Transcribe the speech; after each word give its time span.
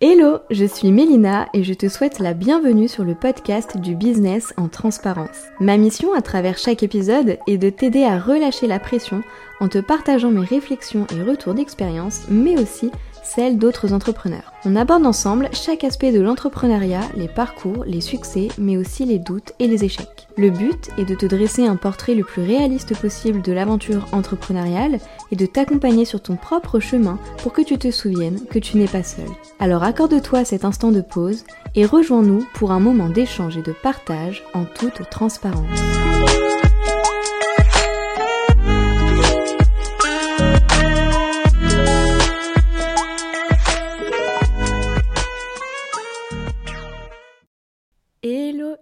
Hello, 0.00 0.38
je 0.48 0.64
suis 0.64 0.92
Mélina 0.92 1.48
et 1.54 1.64
je 1.64 1.74
te 1.74 1.88
souhaite 1.88 2.20
la 2.20 2.32
bienvenue 2.32 2.86
sur 2.86 3.02
le 3.02 3.16
podcast 3.16 3.78
du 3.78 3.96
business 3.96 4.54
en 4.56 4.68
transparence. 4.68 5.46
Ma 5.58 5.76
mission 5.76 6.14
à 6.14 6.22
travers 6.22 6.56
chaque 6.56 6.84
épisode 6.84 7.36
est 7.48 7.58
de 7.58 7.68
t'aider 7.68 8.04
à 8.04 8.16
relâcher 8.16 8.68
la 8.68 8.78
pression 8.78 9.24
en 9.58 9.66
te 9.66 9.78
partageant 9.78 10.30
mes 10.30 10.44
réflexions 10.44 11.04
et 11.12 11.20
retours 11.24 11.54
d'expérience, 11.54 12.28
mais 12.30 12.56
aussi 12.60 12.92
celle 13.28 13.58
d'autres 13.58 13.92
entrepreneurs. 13.92 14.52
On 14.64 14.74
aborde 14.74 15.06
ensemble 15.06 15.48
chaque 15.52 15.84
aspect 15.84 16.12
de 16.12 16.20
l'entrepreneuriat, 16.20 17.02
les 17.14 17.28
parcours, 17.28 17.84
les 17.86 18.00
succès, 18.00 18.48
mais 18.58 18.76
aussi 18.76 19.04
les 19.04 19.18
doutes 19.18 19.52
et 19.58 19.66
les 19.66 19.84
échecs. 19.84 20.28
Le 20.36 20.50
but 20.50 20.90
est 20.98 21.04
de 21.04 21.14
te 21.14 21.26
dresser 21.26 21.66
un 21.66 21.76
portrait 21.76 22.14
le 22.14 22.24
plus 22.24 22.42
réaliste 22.42 22.98
possible 22.98 23.42
de 23.42 23.52
l'aventure 23.52 24.06
entrepreneuriale 24.12 24.98
et 25.30 25.36
de 25.36 25.46
t'accompagner 25.46 26.04
sur 26.04 26.22
ton 26.22 26.36
propre 26.36 26.80
chemin 26.80 27.18
pour 27.42 27.52
que 27.52 27.62
tu 27.62 27.76
te 27.76 27.90
souviennes 27.90 28.40
que 28.50 28.58
tu 28.58 28.78
n'es 28.78 28.86
pas 28.86 29.02
seul. 29.02 29.28
Alors 29.58 29.82
accorde-toi 29.82 30.44
cet 30.44 30.64
instant 30.64 30.90
de 30.90 31.00
pause 31.00 31.44
et 31.74 31.84
rejoins-nous 31.84 32.46
pour 32.54 32.72
un 32.72 32.80
moment 32.80 33.08
d'échange 33.08 33.56
et 33.56 33.62
de 33.62 33.72
partage 33.72 34.44
en 34.54 34.64
toute 34.64 35.08
transparence. 35.10 36.47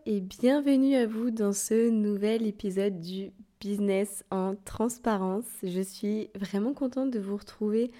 Et 0.08 0.20
bienvenue 0.20 0.94
à 0.94 1.04
vous 1.04 1.32
dans 1.32 1.52
ce 1.52 1.90
nouvel 1.90 2.46
épisode 2.46 3.00
du 3.00 3.32
Business 3.60 4.24
en 4.30 4.54
transparence. 4.64 5.46
Je 5.64 5.80
suis 5.80 6.30
vraiment 6.36 6.74
contente 6.74 7.10
de 7.10 7.18
vous 7.18 7.36
retrouver 7.36 7.90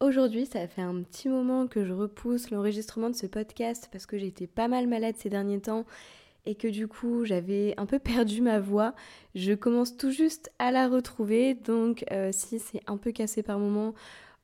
aujourd'hui. 0.00 0.44
Ça 0.44 0.68
fait 0.68 0.82
un 0.82 1.02
petit 1.02 1.30
moment 1.30 1.66
que 1.66 1.86
je 1.86 1.94
repousse 1.94 2.50
l'enregistrement 2.50 3.08
de 3.08 3.16
ce 3.16 3.26
podcast 3.26 3.88
parce 3.90 4.04
que 4.04 4.18
j'ai 4.18 4.26
été 4.26 4.46
pas 4.46 4.68
mal 4.68 4.86
malade 4.86 5.14
ces 5.16 5.30
derniers 5.30 5.60
temps 5.60 5.86
et 6.44 6.56
que 6.56 6.68
du 6.68 6.88
coup 6.88 7.24
j'avais 7.24 7.72
un 7.78 7.86
peu 7.86 7.98
perdu 8.00 8.42
ma 8.42 8.60
voix. 8.60 8.94
Je 9.34 9.54
commence 9.54 9.96
tout 9.96 10.10
juste 10.10 10.52
à 10.58 10.70
la 10.70 10.88
retrouver 10.88 11.54
donc 11.54 12.04
euh, 12.12 12.32
si 12.32 12.58
c'est 12.58 12.82
un 12.86 12.98
peu 12.98 13.12
cassé 13.12 13.42
par 13.42 13.58
moment 13.58 13.94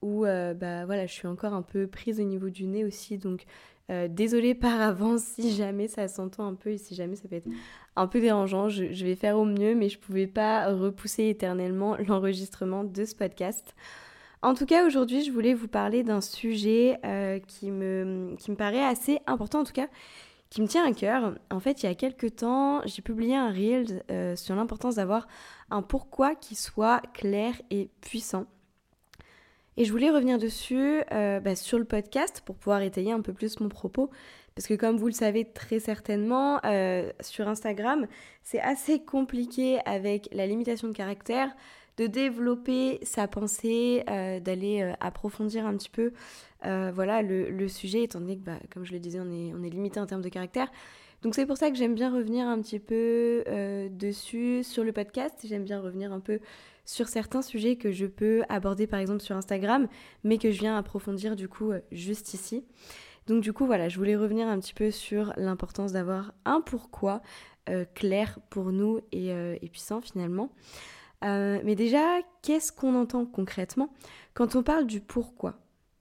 ou 0.00 0.24
euh, 0.24 0.54
bah 0.54 0.86
voilà 0.86 1.06
je 1.06 1.12
suis 1.12 1.28
encore 1.28 1.52
un 1.52 1.62
peu 1.62 1.86
prise 1.86 2.20
au 2.20 2.24
niveau 2.24 2.48
du 2.48 2.66
nez 2.66 2.86
aussi 2.86 3.18
donc 3.18 3.44
euh, 3.90 4.08
désolée 4.08 4.54
par 4.54 4.80
avance 4.80 5.22
si 5.22 5.52
jamais 5.54 5.88
ça 5.88 6.08
s'entend 6.08 6.46
un 6.46 6.54
peu 6.54 6.70
et 6.70 6.78
si 6.78 6.94
jamais 6.94 7.16
ça 7.16 7.28
peut 7.28 7.36
être 7.36 7.48
un 7.96 8.06
peu 8.06 8.20
dérangeant. 8.20 8.68
Je, 8.68 9.04
vais 9.04 9.16
faire 9.16 9.36
au 9.38 9.44
mieux, 9.44 9.74
mais 9.74 9.88
je 9.88 9.98
ne 9.98 10.02
pouvais 10.02 10.26
pas 10.26 10.72
repousser 10.72 11.28
éternellement 11.28 11.96
l'enregistrement 12.08 12.84
de 12.84 13.04
ce 13.04 13.14
podcast. 13.14 13.74
En 14.42 14.54
tout 14.54 14.66
cas, 14.66 14.86
aujourd'hui, 14.86 15.22
je 15.24 15.30
voulais 15.30 15.54
vous 15.54 15.68
parler 15.68 16.02
d'un 16.02 16.20
sujet 16.20 16.98
euh, 17.04 17.38
qui, 17.38 17.70
me, 17.70 18.34
qui 18.38 18.50
me 18.50 18.56
paraît 18.56 18.84
assez 18.84 19.20
important, 19.26 19.60
en 19.60 19.64
tout 19.64 19.72
cas, 19.72 19.88
qui 20.50 20.62
me 20.62 20.66
tient 20.66 20.84
à 20.84 20.92
cœur. 20.92 21.34
En 21.50 21.60
fait, 21.60 21.82
il 21.82 21.86
y 21.86 21.88
a 21.88 21.94
quelques 21.94 22.36
temps, 22.36 22.82
j'ai 22.84 23.02
publié 23.02 23.36
un 23.36 23.50
reel 23.50 24.02
euh, 24.10 24.36
sur 24.36 24.54
l'importance 24.54 24.96
d'avoir 24.96 25.26
un 25.70 25.82
pourquoi 25.82 26.34
qui 26.34 26.56
soit 26.56 27.00
clair 27.14 27.54
et 27.70 27.88
puissant. 28.00 28.46
Et 29.78 29.84
je 29.86 29.92
voulais 29.92 30.10
revenir 30.10 30.38
dessus 30.38 31.02
euh, 31.12 31.40
bah, 31.40 31.56
sur 31.56 31.78
le 31.78 31.84
podcast 31.84 32.42
pour 32.44 32.56
pouvoir 32.56 32.82
étayer 32.82 33.12
un 33.12 33.22
peu 33.22 33.32
plus 33.32 33.58
mon 33.60 33.68
propos. 33.68 34.10
Parce 34.54 34.66
que 34.66 34.74
comme 34.74 34.98
vous 34.98 35.06
le 35.06 35.12
savez 35.12 35.46
très 35.46 35.80
certainement, 35.80 36.60
euh, 36.66 37.10
sur 37.20 37.48
Instagram, 37.48 38.06
c'est 38.42 38.60
assez 38.60 39.02
compliqué 39.02 39.78
avec 39.86 40.28
la 40.32 40.46
limitation 40.46 40.88
de 40.88 40.92
caractère 40.92 41.50
de 41.96 42.06
développer 42.06 42.98
sa 43.02 43.28
pensée, 43.28 44.02
euh, 44.10 44.40
d'aller 44.40 44.92
approfondir 45.00 45.66
un 45.66 45.76
petit 45.76 45.90
peu 45.90 46.12
voilà, 46.62 47.22
le, 47.22 47.66
sujet, 47.68 48.04
étant 48.04 48.20
donné 48.20 48.36
que, 48.36 48.42
bah, 48.42 48.58
comme 48.72 48.84
je 48.84 48.92
le 48.92 48.98
disais, 48.98 49.18
on 49.20 49.30
est, 49.30 49.52
on 49.54 49.62
est 49.64 49.70
limité 49.70 49.98
en 50.00 50.06
termes 50.06 50.22
de 50.22 50.28
caractère. 50.28 50.70
Donc 51.22 51.34
c'est 51.34 51.46
pour 51.46 51.56
ça 51.56 51.70
que 51.70 51.76
j'aime 51.76 51.94
bien 51.94 52.12
revenir 52.12 52.46
un 52.46 52.60
petit 52.60 52.78
peu 52.78 53.42
dessus 53.90 54.62
sur 54.64 54.84
le 54.84 54.92
podcast. 54.92 55.34
J'aime 55.44 55.64
bien 55.64 55.80
revenir 55.80 56.12
un 56.12 56.20
peu 56.20 56.40
sur 56.84 57.08
certains 57.08 57.42
sujets 57.42 57.76
que 57.76 57.92
je 57.92 58.06
peux 58.06 58.42
aborder 58.48 58.86
par 58.86 59.00
exemple 59.00 59.22
sur 59.22 59.36
Instagram, 59.36 59.88
mais 60.24 60.38
que 60.38 60.50
je 60.50 60.60
viens 60.60 60.76
approfondir 60.76 61.36
du 61.36 61.48
coup 61.48 61.72
euh, 61.72 61.80
juste 61.92 62.34
ici. 62.34 62.64
Donc 63.26 63.42
du 63.42 63.52
coup 63.52 63.66
voilà, 63.66 63.88
je 63.88 63.98
voulais 63.98 64.16
revenir 64.16 64.48
un 64.48 64.58
petit 64.58 64.74
peu 64.74 64.90
sur 64.90 65.32
l'importance 65.36 65.92
d'avoir 65.92 66.32
un 66.44 66.60
pourquoi 66.60 67.22
euh, 67.68 67.84
clair 67.94 68.40
pour 68.50 68.72
nous 68.72 69.00
et, 69.12 69.32
euh, 69.32 69.56
puissant 69.70 70.00
finalement. 70.00 70.50
mais 71.22 71.74
déjà, 71.76 72.18
qu'est-ce 72.42 72.72
qu'on 72.72 72.96
entend 72.96 73.26
concrètement 73.26 73.92
quand 74.34 74.56
on 74.56 74.62
parle 74.62 74.86
du 74.86 75.00
pourquoi? 75.00 75.54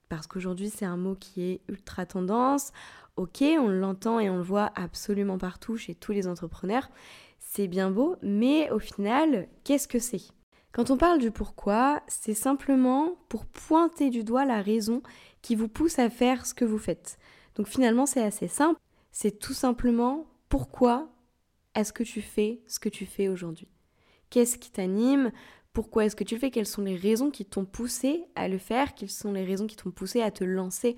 Parce 0.09 0.25
qu'aujourd'hui 0.27 0.69
c'est 0.69 0.85
un 0.85 0.97
mot 0.97 1.15
qui 1.15 1.43
est 1.43 1.61
ultra 1.69 2.05
tendance. 2.05 2.71
Ok, 3.17 3.43
on 3.43 3.67
l'entend 3.67 4.19
et 4.19 4.29
on 4.29 4.37
le 4.37 4.41
voit 4.41 4.71
absolument 4.75 5.37
partout 5.37 5.77
chez 5.77 5.93
tous 5.93 6.13
les 6.13 6.27
entrepreneurs. 6.27 6.89
C'est 7.39 7.67
bien 7.67 7.91
beau, 7.91 8.15
mais 8.23 8.71
au 8.71 8.79
final, 8.79 9.47
qu'est-ce 9.63 9.87
que 9.87 9.99
c'est? 9.99 10.21
Quand 10.71 10.89
on 10.89 10.97
parle 10.97 11.19
du 11.19 11.31
pourquoi, 11.31 12.01
c'est 12.07 12.33
simplement 12.33 13.15
pour 13.27 13.45
pointer 13.45 14.09
du 14.09 14.23
doigt 14.23 14.45
la 14.45 14.61
raison 14.61 15.01
qui 15.41 15.55
vous 15.55 15.67
pousse 15.67 15.99
à 15.99 16.09
faire 16.09 16.45
ce 16.45 16.53
que 16.53 16.65
vous 16.65 16.77
faites. 16.77 17.17
Donc 17.55 17.67
finalement, 17.67 18.05
c'est 18.05 18.23
assez 18.23 18.47
simple. 18.47 18.79
C'est 19.11 19.39
tout 19.39 19.53
simplement 19.53 20.25
pourquoi 20.47 21.09
est-ce 21.75 21.93
que 21.93 22.03
tu 22.03 22.21
fais 22.21 22.61
ce 22.67 22.79
que 22.79 22.89
tu 22.89 23.05
fais 23.05 23.27
aujourd'hui? 23.27 23.67
Qu'est-ce 24.29 24.57
qui 24.57 24.71
t'anime? 24.71 25.31
Pourquoi 25.73 26.05
est-ce 26.05 26.15
que 26.15 26.23
tu 26.23 26.35
le 26.35 26.39
fais? 26.39 26.51
Quelles 26.51 26.65
sont 26.65 26.81
les 26.81 26.95
raisons 26.95 27.31
qui 27.31 27.45
t'ont 27.45 27.65
poussé 27.65 28.25
à 28.35 28.47
le 28.47 28.57
faire? 28.57 28.93
Quelles 28.93 29.09
sont 29.09 29.33
les 29.33 29.43
raisons 29.43 29.67
qui 29.67 29.75
t'ont 29.75 29.91
poussé 29.91 30.21
à 30.21 30.31
te 30.31 30.43
lancer 30.43 30.95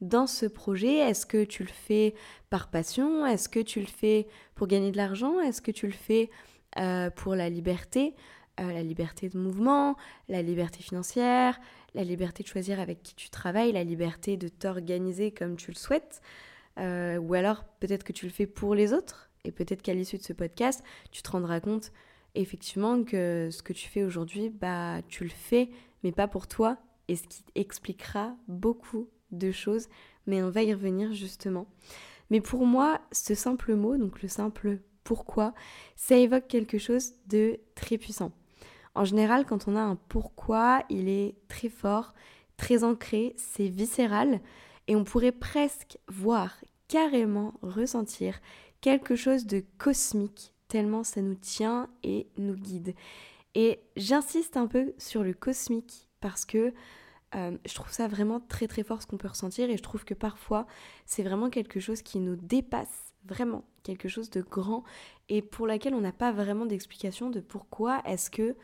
dans 0.00 0.26
ce 0.26 0.46
projet? 0.46 0.96
Est-ce 0.96 1.26
que 1.26 1.44
tu 1.44 1.64
le 1.64 1.68
fais 1.68 2.14
par 2.50 2.70
passion? 2.70 3.26
Est-ce 3.26 3.48
que 3.48 3.60
tu 3.60 3.80
le 3.80 3.86
fais 3.86 4.28
pour 4.54 4.68
gagner 4.68 4.92
de 4.92 4.96
l'argent? 4.96 5.40
Est-ce 5.40 5.62
que 5.62 5.72
tu 5.72 5.86
le 5.86 5.92
fais 5.92 6.30
euh, 6.78 7.10
pour 7.10 7.34
la 7.34 7.48
liberté? 7.48 8.14
Euh, 8.60 8.72
la 8.72 8.82
liberté 8.82 9.28
de 9.28 9.38
mouvement, 9.38 9.96
la 10.28 10.42
liberté 10.42 10.82
financière, 10.82 11.60
la 11.94 12.04
liberté 12.04 12.42
de 12.42 12.48
choisir 12.48 12.80
avec 12.80 13.02
qui 13.02 13.14
tu 13.14 13.30
travailles, 13.30 13.72
la 13.72 13.84
liberté 13.84 14.36
de 14.36 14.48
t'organiser 14.48 15.30
comme 15.30 15.56
tu 15.56 15.70
le 15.70 15.76
souhaites. 15.76 16.20
Euh, 16.78 17.18
ou 17.18 17.34
alors 17.34 17.64
peut-être 17.80 18.04
que 18.04 18.12
tu 18.12 18.26
le 18.26 18.32
fais 18.32 18.46
pour 18.46 18.74
les 18.74 18.92
autres 18.92 19.30
et 19.44 19.52
peut-être 19.52 19.82
qu'à 19.82 19.94
l'issue 19.94 20.18
de 20.18 20.22
ce 20.22 20.32
podcast, 20.32 20.82
tu 21.10 21.22
te 21.22 21.30
rendras 21.30 21.60
compte 21.60 21.92
effectivement 22.34 23.02
que 23.02 23.48
ce 23.50 23.62
que 23.62 23.72
tu 23.72 23.88
fais 23.88 24.02
aujourd'hui, 24.02 24.50
bah 24.50 25.00
tu 25.08 25.24
le 25.24 25.30
fais 25.30 25.70
mais 26.02 26.12
pas 26.12 26.28
pour 26.28 26.46
toi 26.46 26.78
et 27.08 27.16
ce 27.16 27.22
qui 27.24 27.44
expliquera 27.54 28.36
beaucoup 28.48 29.08
de 29.30 29.50
choses, 29.52 29.88
mais 30.26 30.42
on 30.42 30.50
va 30.50 30.62
y 30.62 30.72
revenir 30.72 31.12
justement. 31.12 31.66
Mais 32.30 32.40
pour 32.40 32.66
moi, 32.66 33.00
ce 33.12 33.34
simple 33.34 33.74
mot, 33.74 33.96
donc 33.96 34.22
le 34.22 34.28
simple 34.28 34.80
pourquoi, 35.04 35.54
ça 35.94 36.16
évoque 36.16 36.48
quelque 36.48 36.78
chose 36.78 37.12
de 37.26 37.60
très 37.74 37.96
puissant. 37.96 38.32
En 38.96 39.04
général, 39.04 39.44
quand 39.44 39.68
on 39.68 39.76
a 39.76 39.80
un 39.80 39.96
pourquoi, 40.08 40.82
il 40.88 41.10
est 41.10 41.34
très 41.48 41.68
fort, 41.68 42.14
très 42.56 42.82
ancré, 42.82 43.34
c'est 43.36 43.68
viscéral 43.68 44.40
et 44.88 44.96
on 44.96 45.04
pourrait 45.04 45.32
presque 45.32 45.98
voir, 46.08 46.54
carrément 46.88 47.52
ressentir 47.60 48.40
quelque 48.80 49.14
chose 49.14 49.44
de 49.44 49.62
cosmique, 49.76 50.54
tellement 50.68 51.04
ça 51.04 51.20
nous 51.20 51.34
tient 51.34 51.90
et 52.04 52.26
nous 52.38 52.54
guide. 52.54 52.94
Et 53.54 53.80
j'insiste 53.96 54.56
un 54.56 54.66
peu 54.66 54.94
sur 54.96 55.22
le 55.22 55.34
cosmique 55.34 56.08
parce 56.20 56.46
que 56.46 56.72
euh, 57.34 57.58
je 57.66 57.74
trouve 57.74 57.92
ça 57.92 58.08
vraiment 58.08 58.40
très 58.40 58.66
très 58.66 58.82
fort 58.82 59.02
ce 59.02 59.06
qu'on 59.06 59.18
peut 59.18 59.28
ressentir 59.28 59.68
et 59.68 59.76
je 59.76 59.82
trouve 59.82 60.06
que 60.06 60.14
parfois 60.14 60.66
c'est 61.04 61.22
vraiment 61.22 61.50
quelque 61.50 61.80
chose 61.80 62.00
qui 62.00 62.18
nous 62.18 62.36
dépasse, 62.36 63.12
vraiment 63.26 63.64
quelque 63.82 64.08
chose 64.08 64.30
de 64.30 64.40
grand 64.40 64.84
et 65.28 65.42
pour 65.42 65.66
laquelle 65.66 65.94
on 65.94 66.00
n'a 66.00 66.12
pas 66.12 66.32
vraiment 66.32 66.64
d'explication 66.64 67.28
de 67.28 67.40
pourquoi 67.40 68.00
est-ce 68.06 68.30
que 68.30 68.56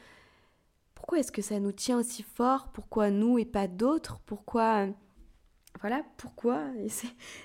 pourquoi 1.02 1.18
est-ce 1.18 1.32
que 1.32 1.42
ça 1.42 1.58
nous 1.58 1.72
tient 1.72 1.98
aussi 1.98 2.22
fort? 2.22 2.68
Pourquoi 2.72 3.10
nous 3.10 3.36
et 3.36 3.44
pas 3.44 3.66
d'autres? 3.66 4.20
Pourquoi... 4.24 4.86
Voilà, 5.80 6.04
pourquoi? 6.16 6.62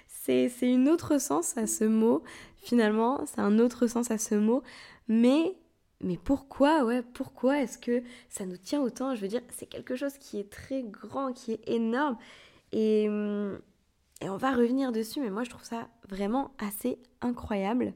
C'est 0.07 0.51
une 0.61 0.87
autre 0.87 1.19
sens 1.19 1.57
à 1.57 1.65
ce 1.65 1.83
mot, 1.83 2.21
finalement, 2.57 3.25
c'est 3.25 3.41
un 3.41 3.57
autre 3.57 3.87
sens 3.87 4.11
à 4.11 4.19
ce 4.19 4.35
mot, 4.35 4.61
mais 5.07 5.57
mais 6.01 6.17
pourquoi, 6.17 6.83
ouais, 6.85 7.01
pourquoi 7.01 7.59
est-ce 7.59 7.79
que 7.79 8.03
ça 8.29 8.45
nous 8.45 8.57
tient 8.57 8.79
autant? 8.79 9.15
Je 9.15 9.21
veux 9.21 9.27
dire, 9.27 9.41
c'est 9.49 9.65
quelque 9.65 9.95
chose 9.95 10.19
qui 10.19 10.39
est 10.39 10.51
très 10.51 10.83
grand, 10.83 11.33
qui 11.33 11.53
est 11.53 11.67
énorme, 11.67 12.15
et, 12.71 13.05
et 13.05 14.29
on 14.29 14.37
va 14.37 14.51
revenir 14.51 14.91
dessus, 14.91 15.19
mais 15.19 15.31
moi 15.31 15.43
je 15.43 15.49
trouve 15.49 15.63
ça 15.63 15.87
vraiment 16.07 16.51
assez 16.59 16.99
incroyable. 17.21 17.93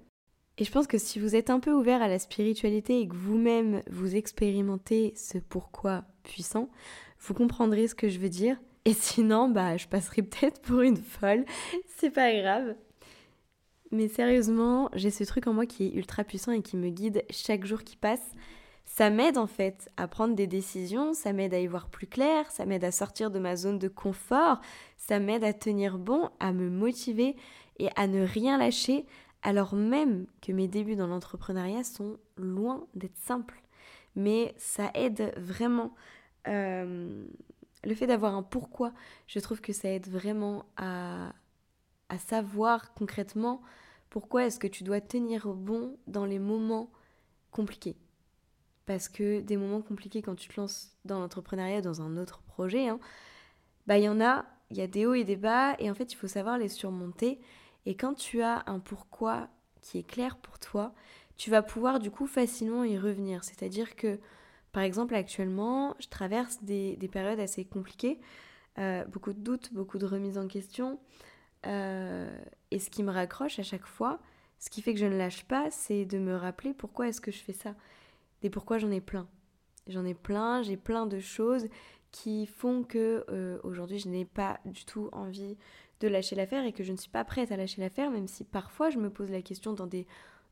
Et 0.62 0.64
je 0.64 0.72
pense 0.72 0.86
que 0.86 1.00
si 1.00 1.18
vous 1.18 1.36
êtes 1.36 1.50
un 1.50 1.60
peu 1.60 1.72
ouvert 1.72 2.04
à 2.04 2.08
la 2.08 2.20
spiritualité 2.20 3.00
et 3.00 3.08
que 3.08 3.16
vous-même 3.16 3.82
vous 3.90 4.16
expérimentez 4.16 5.12
ce 5.16 5.40
pourquoi 5.40 6.04
puissant, 6.22 6.70
vous 7.20 7.34
comprendrez 7.34 7.88
ce 7.88 7.96
que 7.96 8.10
je 8.10 8.20
veux 8.20 8.30
dire. 8.30 8.58
Et 8.86 8.94
sinon, 8.94 9.50
bah, 9.50 9.78
je 9.78 9.88
passerai 9.88 10.22
peut-être 10.22 10.62
pour 10.62 10.82
une 10.82 10.98
folle. 10.98 11.46
C'est 11.98 12.12
pas 12.12 12.32
grave. 12.36 12.76
Mais 13.90 14.08
sérieusement, 14.08 14.92
j'ai 14.94 15.10
ce 15.10 15.24
truc 15.24 15.48
en 15.48 15.54
moi 15.54 15.66
qui 15.66 15.88
est 15.88 15.96
ultra 15.96 16.24
puissant 16.24 16.52
et 16.52 16.62
qui 16.62 16.78
me 16.78 16.90
guide 16.90 17.26
chaque 17.32 17.66
jour 17.66 17.84
qui 17.84 17.96
passe. 17.96 18.36
ça 18.86 19.10
m'aide 19.10 19.40
en 19.40 19.48
fait 19.48 19.90
à 19.98 20.08
prendre 20.08 20.36
des 20.36 20.46
décisions, 20.46 21.16
ça 21.16 21.34
m'aide 21.34 21.56
à 21.56 21.60
y 21.60 21.66
voir 21.66 21.90
plus 21.90 22.06
clair, 22.06 22.52
ça 22.52 22.68
m'aide 22.68 22.84
à 22.84 22.92
sortir 22.92 23.32
de 23.32 23.40
ma 23.40 23.56
zone 23.56 23.80
de 23.80 23.88
confort, 23.88 24.62
ça 24.98 25.18
m'aide 25.18 25.44
à 25.44 25.54
tenir 25.54 25.98
bon, 25.98 26.30
à 26.40 26.54
me 26.54 26.70
motiver 26.70 27.36
et 27.80 27.90
à 27.96 28.06
ne 28.06 28.24
rien 28.24 28.60
lâcher, 28.60 29.08
alors 29.44 29.76
même 29.76 30.28
que 30.42 30.52
mes 30.52 30.68
débuts 30.68 30.96
dans 30.96 31.08
l'entrepreneuriat 31.08 31.84
sont 31.84 32.18
loin 32.38 32.88
d'être 32.94 33.18
simples. 33.18 33.62
Mais 34.16 34.54
ça 34.58 34.92
aide 34.94 35.34
vraiment. 35.38 35.96
Euh, 36.48 37.26
le 37.84 37.96
fait 37.96 38.08
d'avoir 38.08 38.36
un 38.36 38.44
pourquoi, 38.44 38.94
je 39.28 39.40
trouve 39.40 39.62
que 39.62 39.74
ça 39.74 39.90
aide 39.90 40.08
vraiment 40.08 40.66
à, 40.78 41.34
savoir 42.28 42.94
concrètement 42.94 43.62
pourquoi 44.10 44.46
est-ce 44.46 44.60
que 44.60 44.68
tu 44.68 44.84
dois 44.84 45.00
tenir 45.00 45.48
bon 45.48 45.98
dans 46.08 46.26
les 46.26 46.40
moments 46.40 46.92
compliqués. 47.52 47.96
Parce 48.86 49.08
que 49.08 49.40
des 49.40 49.56
moments 49.56 49.82
compliqués 49.82 50.22
quand 50.22 50.36
tu 50.36 50.50
te 50.50 50.60
lances 50.60 50.98
dans 51.06 51.20
l'entrepreneuriat, 51.20 51.82
dans 51.82 52.02
un 52.02 52.18
autre 52.18 52.42
projet, 52.42 52.90
hein, 52.90 53.00
bah 53.88 53.98
il 53.98 54.04
y 54.04 54.10
en 54.10 54.20
a, 54.20 54.46
il 54.70 54.78
y 54.78 54.82
a 54.82 54.88
des 54.88 55.06
hauts 55.06 55.14
et 55.14 55.24
des 55.24 55.38
bas, 55.38 55.76
et 55.80 55.90
en 55.90 55.94
fait 55.94 56.12
il 56.12 56.18
faut 56.18 56.28
savoir 56.28 56.58
les 56.58 56.68
surmonter. 56.68 57.40
Et 57.86 57.96
quand 57.96 58.14
tu 58.14 58.42
as 58.42 58.64
un 58.68 58.80
pourquoi 58.80 59.50
qui 59.82 59.98
est 59.98 60.08
clair 60.08 60.38
pour 60.38 60.60
toi, 60.60 60.94
tu 61.38 61.50
vas 61.50 61.62
pouvoir 61.62 62.00
du 62.00 62.12
coup 62.12 62.28
facilement 62.28 62.84
y 62.84 62.98
revenir. 62.98 63.44
C'est-à-dire 63.44 63.96
que, 63.96 64.20
par 64.72 64.84
exemple, 64.84 65.16
actuellement, 65.16 65.96
je 66.00 66.08
traverse 66.08 66.62
des, 66.64 66.98
périodes 67.12 67.40
assez 67.40 67.66
compliquées, 67.66 68.20
euh, 68.78 69.04
beaucoup 69.06 69.34
de 69.34 69.40
doutes, 69.40 69.74
beaucoup 69.74 69.98
de 69.98 70.06
remises 70.06 70.38
en 70.38 70.48
question. 70.48 71.00
Euh, 71.66 72.30
et 72.70 72.80
ce 72.80 72.90
qui 72.90 73.04
me 73.04 73.12
raccroche 73.12 73.60
à 73.60 73.64
chaque 73.64 73.86
fois, 73.86 74.20
ce 74.60 74.70
qui 74.70 74.82
fait 74.82 74.94
que 74.94 75.00
je 75.00 75.06
ne 75.06 75.18
lâche 75.18 75.46
pas, 75.46 75.72
c'est 75.72 76.06
de 76.06 76.20
me 76.20 76.36
rappeler 76.36 76.74
pourquoi 76.74 77.08
est-ce 77.08 77.22
que 77.22 77.32
je 77.32 77.40
fais 77.40 77.54
ça. 77.54 77.76
Et 78.44 78.50
pourquoi 78.50 78.78
j'en 78.78 78.92
ai 78.92 79.02
plein. 79.02 79.28
J'en 79.88 80.06
ai 80.06 80.14
plein, 80.14 80.62
j'ai 80.62 80.78
plein 80.78 81.08
de 81.08 81.20
choses 81.20 81.68
qui 82.12 82.46
font 82.46 82.84
que 82.84 83.26
euh, 83.30 83.58
aujourd'hui 83.64 83.98
je 83.98 84.10
n'ai 84.10 84.26
pas 84.26 84.60
du 84.66 84.86
tout 84.86 85.10
envie 85.12 85.58
de 86.02 86.08
lâcher 86.08 86.36
l'affaire 86.36 86.66
et 86.66 86.74
que 86.74 86.84
je 86.84 86.92
ne 86.92 86.98
suis 86.98 87.10
pas 87.10 87.24
prête 87.24 87.52
à 87.52 87.58
lâcher 87.58 87.82
l'affaire, 87.82 88.12
même 88.12 88.28
si 88.28 88.44
parfois 88.44 88.90
je 88.90 88.98
me 88.98 89.10
pose 89.10 89.30
la 89.30 89.42
question 89.42 89.74
dans 89.74 89.88
des 89.88 90.08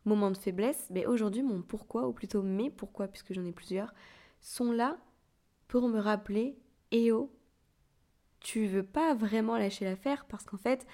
moments 0.05 0.31
de 0.31 0.37
faiblesse. 0.37 0.87
Mais 0.91 1.05
aujourd'hui, 1.05 1.43
mon 1.43 1.61
pourquoi, 1.61 2.07
ou 2.07 2.13
plutôt 2.13 2.41
mes 2.41 2.69
pourquoi, 2.69 3.07
puisque 3.07 3.33
j'en 3.33 3.45
ai 3.45 3.51
plusieurs, 3.51 3.93
sont 4.41 4.71
là 4.71 4.97
pour 5.67 5.87
me 5.89 5.99
rappeler 5.99 6.57
Eh 6.91 7.11
oh, 7.11 7.31
tu 8.39 8.67
veux 8.67 8.83
pas 8.83 9.13
vraiment 9.13 9.57
lâcher 9.57 9.85
l'affaire 9.85 10.25
parce 10.25 10.45
qu'en 10.45 10.57
fait, 10.57 10.85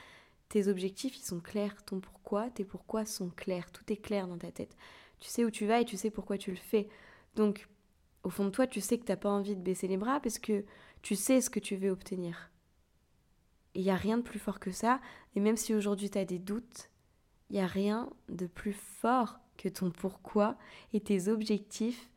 tes 0.49 0.67
objectifs, 0.67 1.17
ils 1.17 1.25
sont 1.25 1.39
clairs. 1.39 1.83
Ton 1.85 1.99
pourquoi, 1.99 2.49
tes 2.49 2.65
pourquoi 2.65 3.05
sont 3.05 3.29
clairs. 3.29 3.71
Tout 3.71 3.91
est 3.91 3.97
clair 3.97 4.27
dans 4.27 4.37
ta 4.37 4.51
tête. 4.51 4.75
Tu 5.19 5.29
sais 5.29 5.45
où 5.45 5.51
tu 5.51 5.65
vas 5.65 5.81
et 5.81 5.85
tu 5.85 5.97
sais 5.97 6.09
pourquoi 6.09 6.37
tu 6.37 6.51
le 6.51 6.57
fais. 6.57 6.87
Donc, 7.35 7.67
au 8.23 8.29
fond 8.29 8.45
de 8.45 8.49
toi, 8.49 8.67
tu 8.67 8.81
sais 8.81 8.97
que 8.97 9.05
t'as 9.05 9.17
pas 9.17 9.29
envie 9.29 9.55
de 9.55 9.61
baisser 9.61 9.87
les 9.87 9.97
bras 9.97 10.19
parce 10.19 10.39
que 10.39 10.65
tu 11.01 11.15
sais 11.15 11.41
ce 11.41 11.49
que 11.49 11.59
tu 11.59 11.75
veux 11.75 11.91
obtenir. 11.91 12.49
Il 13.75 13.83
n'y 13.83 13.91
a 13.91 13.95
rien 13.95 14.17
de 14.17 14.23
plus 14.23 14.39
fort 14.39 14.59
que 14.59 14.71
ça. 14.71 14.99
Et 15.35 15.39
même 15.39 15.57
si 15.57 15.73
aujourd'hui 15.73 16.09
tu 16.09 16.17
as 16.17 16.25
des 16.25 16.39
doutes, 16.39 16.89
il 17.49 17.57
n'y 17.57 17.61
a 17.61 17.67
rien 17.67 18.09
de 18.29 18.47
plus 18.47 18.73
fort 18.73 19.39
que 19.57 19.69
ton 19.69 19.91
pourquoi 19.91 20.57
et 20.93 20.99
tes 20.99 21.27
objectifs 21.27 22.09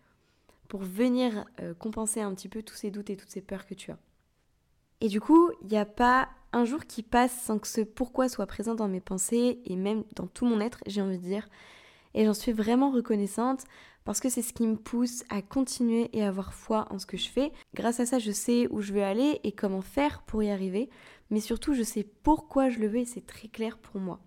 pour 0.69 0.83
venir 0.83 1.45
euh, 1.61 1.75
compenser 1.75 2.21
un 2.21 2.35
petit 2.35 2.49
peu 2.49 2.63
tous 2.63 2.75
ces 2.75 2.91
doutes 2.91 3.11
et 3.11 3.17
toutes 3.17 3.31
ces 3.31 3.41
peurs 3.41 3.67
que 3.67 3.75
tu 3.75 3.91
as. 3.91 3.99
Et 5.01 5.09
du 5.09 5.21
coup, 5.21 5.51
il 5.63 5.69
n'y 5.69 5.79
a 5.79 5.87
pas 5.87 6.29
un 6.53 6.65
jour 6.65 6.87
qui 6.87 7.03
passe 7.03 7.43
sans 7.43 7.59
que 7.59 7.69
ce 7.69 7.81
pourquoi 7.81 8.29
soit 8.29 8.47
présent 8.47 8.75
dans 8.75 8.89
mes 8.89 9.01
pensées 9.01 9.61
et 9.65 9.77
même 9.77 10.05
dans 10.17 10.27
tout 10.27 10.47
mon 10.47 10.61
être, 10.61 10.81
j'ai 10.87 11.03
envie 11.03 11.19
de 11.19 11.23
dire. 11.23 11.49
Et 12.15 12.25
j'en 12.25 12.35
suis 12.35 12.53
vraiment 12.53 12.91
reconnaissante 12.91 13.65
parce 14.05 14.21
que 14.21 14.31
c'est 14.31 14.43
ce 14.43 14.55
qui 14.55 14.67
me 14.67 14.77
pousse 14.77 15.23
à 15.29 15.43
continuer 15.43 16.09
et 16.15 16.25
à 16.25 16.29
avoir 16.29 16.55
foi 16.55 16.87
en 16.91 16.99
ce 16.99 17.07
que 17.07 17.19
je 17.19 17.29
fais. 17.29 17.53
Grâce 17.75 18.01
à 18.01 18.07
ça, 18.07 18.19
je 18.19 18.33
sais 18.33 18.67
où 18.71 18.81
je 18.81 18.93
veux 18.93 19.03
aller 19.03 19.39
et 19.45 19.53
comment 19.53 19.83
faire 19.83 20.23
pour 20.23 20.43
y 20.43 20.51
arriver, 20.51 20.89
mais 21.31 21.41
surtout, 21.41 21.75
je 21.75 21.83
sais 21.83 22.05
pourquoi 22.23 22.71
je 22.71 22.79
le 22.79 22.89
veux 22.89 22.99
et 22.99 23.05
c'est 23.05 23.27
très 23.27 23.49
clair 23.49 23.79
pour 23.79 24.01
moi. 24.01 24.21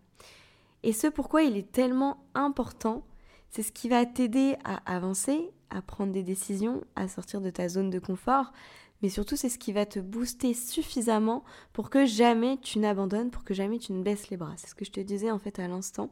Et 0.84 0.94
ce 0.94 1.08
pourquoi 1.08 1.44
il 1.44 1.58
est 1.58 1.72
tellement 1.72 2.24
important, 2.34 3.06
c'est 3.50 3.64
ce 3.64 3.72
qui 3.72 3.90
va 3.90 4.06
t'aider 4.06 4.56
à 4.64 4.78
avancer, 4.92 5.52
à 5.70 5.82
prendre 5.82 6.12
des 6.12 6.24
décisions, 6.24 6.84
à 6.96 7.08
sortir 7.08 7.42
de 7.42 7.50
ta 7.50 7.70
zone 7.70 7.90
de 7.90 8.00
confort, 8.00 8.52
mais 9.02 9.10
surtout 9.10 9.36
c'est 9.36 9.50
ce 9.50 9.58
qui 9.58 9.74
va 9.74 9.86
te 9.86 10.00
booster 10.00 10.54
suffisamment 10.54 11.44
pour 11.74 11.90
que 11.90 12.06
jamais 12.06 12.58
tu 12.62 12.80
n'abandonnes, 12.80 13.32
pour 13.32 13.44
que 13.44 13.54
jamais 13.54 13.80
tu 13.80 13.94
ne 13.94 14.04
baisses 14.04 14.30
les 14.30 14.38
bras. 14.38 14.54
C'est 14.58 14.68
ce 14.68 14.76
que 14.76 14.86
je 14.86 14.92
te 14.92 15.00
disais 15.00 15.32
en 15.32 15.40
fait 15.40 15.60
à 15.60 15.68
l'instant. 15.68 16.10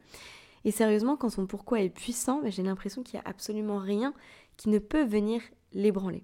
Et 0.66 0.72
sérieusement, 0.72 1.16
quand 1.16 1.30
son 1.30 1.46
pourquoi 1.46 1.82
est 1.82 1.90
puissant, 1.90 2.42
bah, 2.42 2.50
j'ai 2.50 2.64
l'impression 2.64 3.04
qu'il 3.04 3.20
n'y 3.20 3.26
a 3.26 3.30
absolument 3.30 3.78
rien 3.78 4.14
qui 4.58 4.70
ne 4.70 4.80
peut 4.80 5.04
venir 5.04 5.42
l'ébranler. 5.72 6.24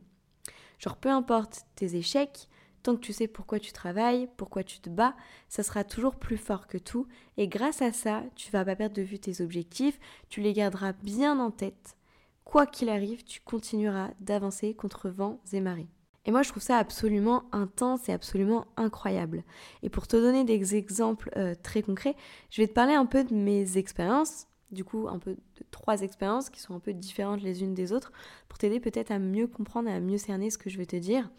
Genre, 0.80 0.98
peu 0.98 1.10
importe 1.10 1.66
tes 1.76 1.96
échecs, 1.96 2.50
tant 2.86 2.96
que 2.96 3.02
tu 3.02 3.14
sais 3.14 3.28
pourquoi 3.28 3.60
tu 3.60 3.72
travailles, 3.72 4.30
pourquoi 4.38 4.64
tu 4.64 4.80
te 4.80 4.92
bats, 4.92 5.16
ça 5.50 5.64
sera 5.64 5.84
toujours 5.84 6.18
plus 6.18 6.38
fort 6.38 6.68
que 6.68 6.78
tout. 6.78 7.08
Et 7.36 7.48
grâce 7.48 7.82
à 7.82 7.92
ça, 7.92 8.24
tu 8.36 8.52
vas 8.52 8.64
pas 8.64 8.76
perdre 8.76 8.96
de 8.96 9.02
vue 9.02 9.18
tes 9.18 9.42
objectifs, 9.42 10.00
tu 10.30 10.40
les 10.40 10.54
garderas 10.54 10.94
bien 10.94 11.40
en 11.40 11.50
tête. 11.50 11.98
Quoi 12.44 12.68
qu'il 12.68 12.90
arrive, 12.90 13.24
tu 13.24 13.42
continueras 13.42 14.12
d'avancer 14.20 14.76
contre 14.76 15.10
vents 15.10 15.42
et 15.52 15.62
marées. 15.62 15.88
Et 16.26 16.32
moi, 16.32 16.44
je 16.44 16.50
trouve 16.50 16.62
ça 16.62 16.78
absolument 16.78 17.46
intense 17.52 18.08
et 18.08 18.14
absolument 18.14 18.68
incroyable. 18.78 19.44
Et 19.82 19.90
pour 19.90 20.08
te 20.08 20.16
donner 20.16 20.44
des 20.44 20.76
exemples 20.76 21.32
euh, 21.38 21.56
très 21.56 21.82
concrets, 21.82 22.16
je 22.52 22.62
vais 22.62 22.68
te 22.68 22.74
parler 22.74 22.94
un 22.94 23.08
peu 23.08 23.24
de 23.24 23.34
mes 23.34 23.80
expériences, 23.80 24.46
du 24.72 24.84
coup, 24.84 25.08
un 25.08 25.18
peu 25.18 25.32
de 25.32 25.66
trois 25.72 26.02
expériences 26.02 26.52
qui 26.52 26.60
sont 26.60 26.76
un 26.76 26.80
peu 26.80 26.94
différentes 26.94 27.42
les 27.42 27.64
unes 27.64 27.74
des 27.74 27.92
autres, 27.94 28.12
pour 28.48 28.60
t'aider 28.60 28.80
peut-être 28.80 29.10
à 29.10 29.18
mieux 29.18 29.48
comprendre 29.48 29.90
et 29.90 29.94
à 29.94 30.00
mieux 30.00 30.20
cerner 30.20 30.52
ce 30.52 30.60
que 30.60 30.70
je 30.70 30.78
vais 30.78 30.86
te 30.86 30.96
dire. 30.96 31.32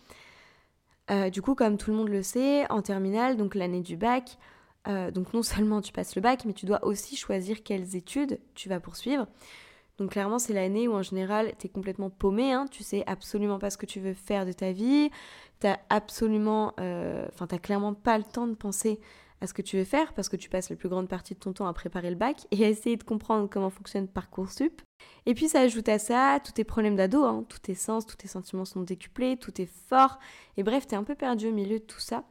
Euh, 1.10 1.30
du 1.30 1.42
coup, 1.42 1.54
comme 1.54 1.76
tout 1.76 1.90
le 1.90 1.96
monde 1.96 2.08
le 2.08 2.22
sait, 2.22 2.70
en 2.70 2.82
terminale, 2.82 3.36
donc 3.36 3.54
l'année 3.54 3.80
du 3.80 3.96
bac, 3.96 4.38
euh, 4.88 5.10
donc 5.10 5.32
non 5.34 5.42
seulement 5.42 5.80
tu 5.80 5.92
passes 5.92 6.16
le 6.16 6.22
bac, 6.22 6.44
mais 6.44 6.52
tu 6.52 6.66
dois 6.66 6.84
aussi 6.84 7.16
choisir 7.16 7.62
quelles 7.62 7.96
études 7.96 8.40
tu 8.54 8.68
vas 8.68 8.80
poursuivre. 8.80 9.26
Donc 9.98 10.10
clairement, 10.10 10.38
c'est 10.38 10.52
l'année 10.52 10.88
où 10.88 10.94
en 10.94 11.02
général, 11.02 11.52
tu 11.58 11.66
es 11.66 11.70
complètement 11.70 12.10
paumé, 12.10 12.52
hein, 12.52 12.66
tu 12.70 12.82
sais 12.82 13.02
absolument 13.06 13.58
pas 13.58 13.70
ce 13.70 13.78
que 13.78 13.86
tu 13.86 13.98
veux 13.98 14.12
faire 14.12 14.44
de 14.44 14.52
ta 14.52 14.72
vie, 14.72 15.10
t'as 15.58 15.78
absolument, 15.88 16.74
euh, 16.80 17.26
enfin 17.32 17.46
t'as 17.46 17.58
clairement 17.58 17.94
pas 17.94 18.18
le 18.18 18.24
temps 18.24 18.46
de 18.46 18.54
penser 18.54 19.00
à 19.40 19.46
ce 19.46 19.54
que 19.54 19.62
tu 19.62 19.76
veux 19.76 19.84
faire 19.84 20.12
parce 20.14 20.28
que 20.28 20.36
tu 20.36 20.48
passes 20.48 20.70
la 20.70 20.76
plus 20.76 20.88
grande 20.88 21.08
partie 21.08 21.34
de 21.34 21.38
ton 21.38 21.52
temps 21.52 21.66
à 21.66 21.72
préparer 21.72 22.10
le 22.10 22.16
bac 22.16 22.46
et 22.50 22.64
à 22.64 22.68
essayer 22.68 22.96
de 22.96 23.04
comprendre 23.04 23.48
comment 23.50 23.70
fonctionne 23.70 24.08
Parcoursup. 24.08 24.82
Et 25.26 25.34
puis 25.34 25.48
ça 25.48 25.60
ajoute 25.60 25.88
à 25.88 25.98
ça 25.98 26.40
tous 26.42 26.52
tes 26.52 26.64
problèmes 26.64 26.96
d'ado, 26.96 27.24
hein, 27.24 27.44
tous 27.48 27.58
tes 27.58 27.74
sens, 27.74 28.06
tous 28.06 28.16
tes 28.16 28.28
sentiments 28.28 28.64
sont 28.64 28.80
décuplés, 28.80 29.36
tout 29.36 29.60
est 29.60 29.70
fort, 29.88 30.18
et 30.56 30.62
bref, 30.62 30.86
t'es 30.86 30.96
un 30.96 31.04
peu 31.04 31.14
perdu 31.14 31.48
au 31.48 31.52
milieu 31.52 31.78
de 31.78 31.84
tout 31.84 32.00
ça. 32.00 32.24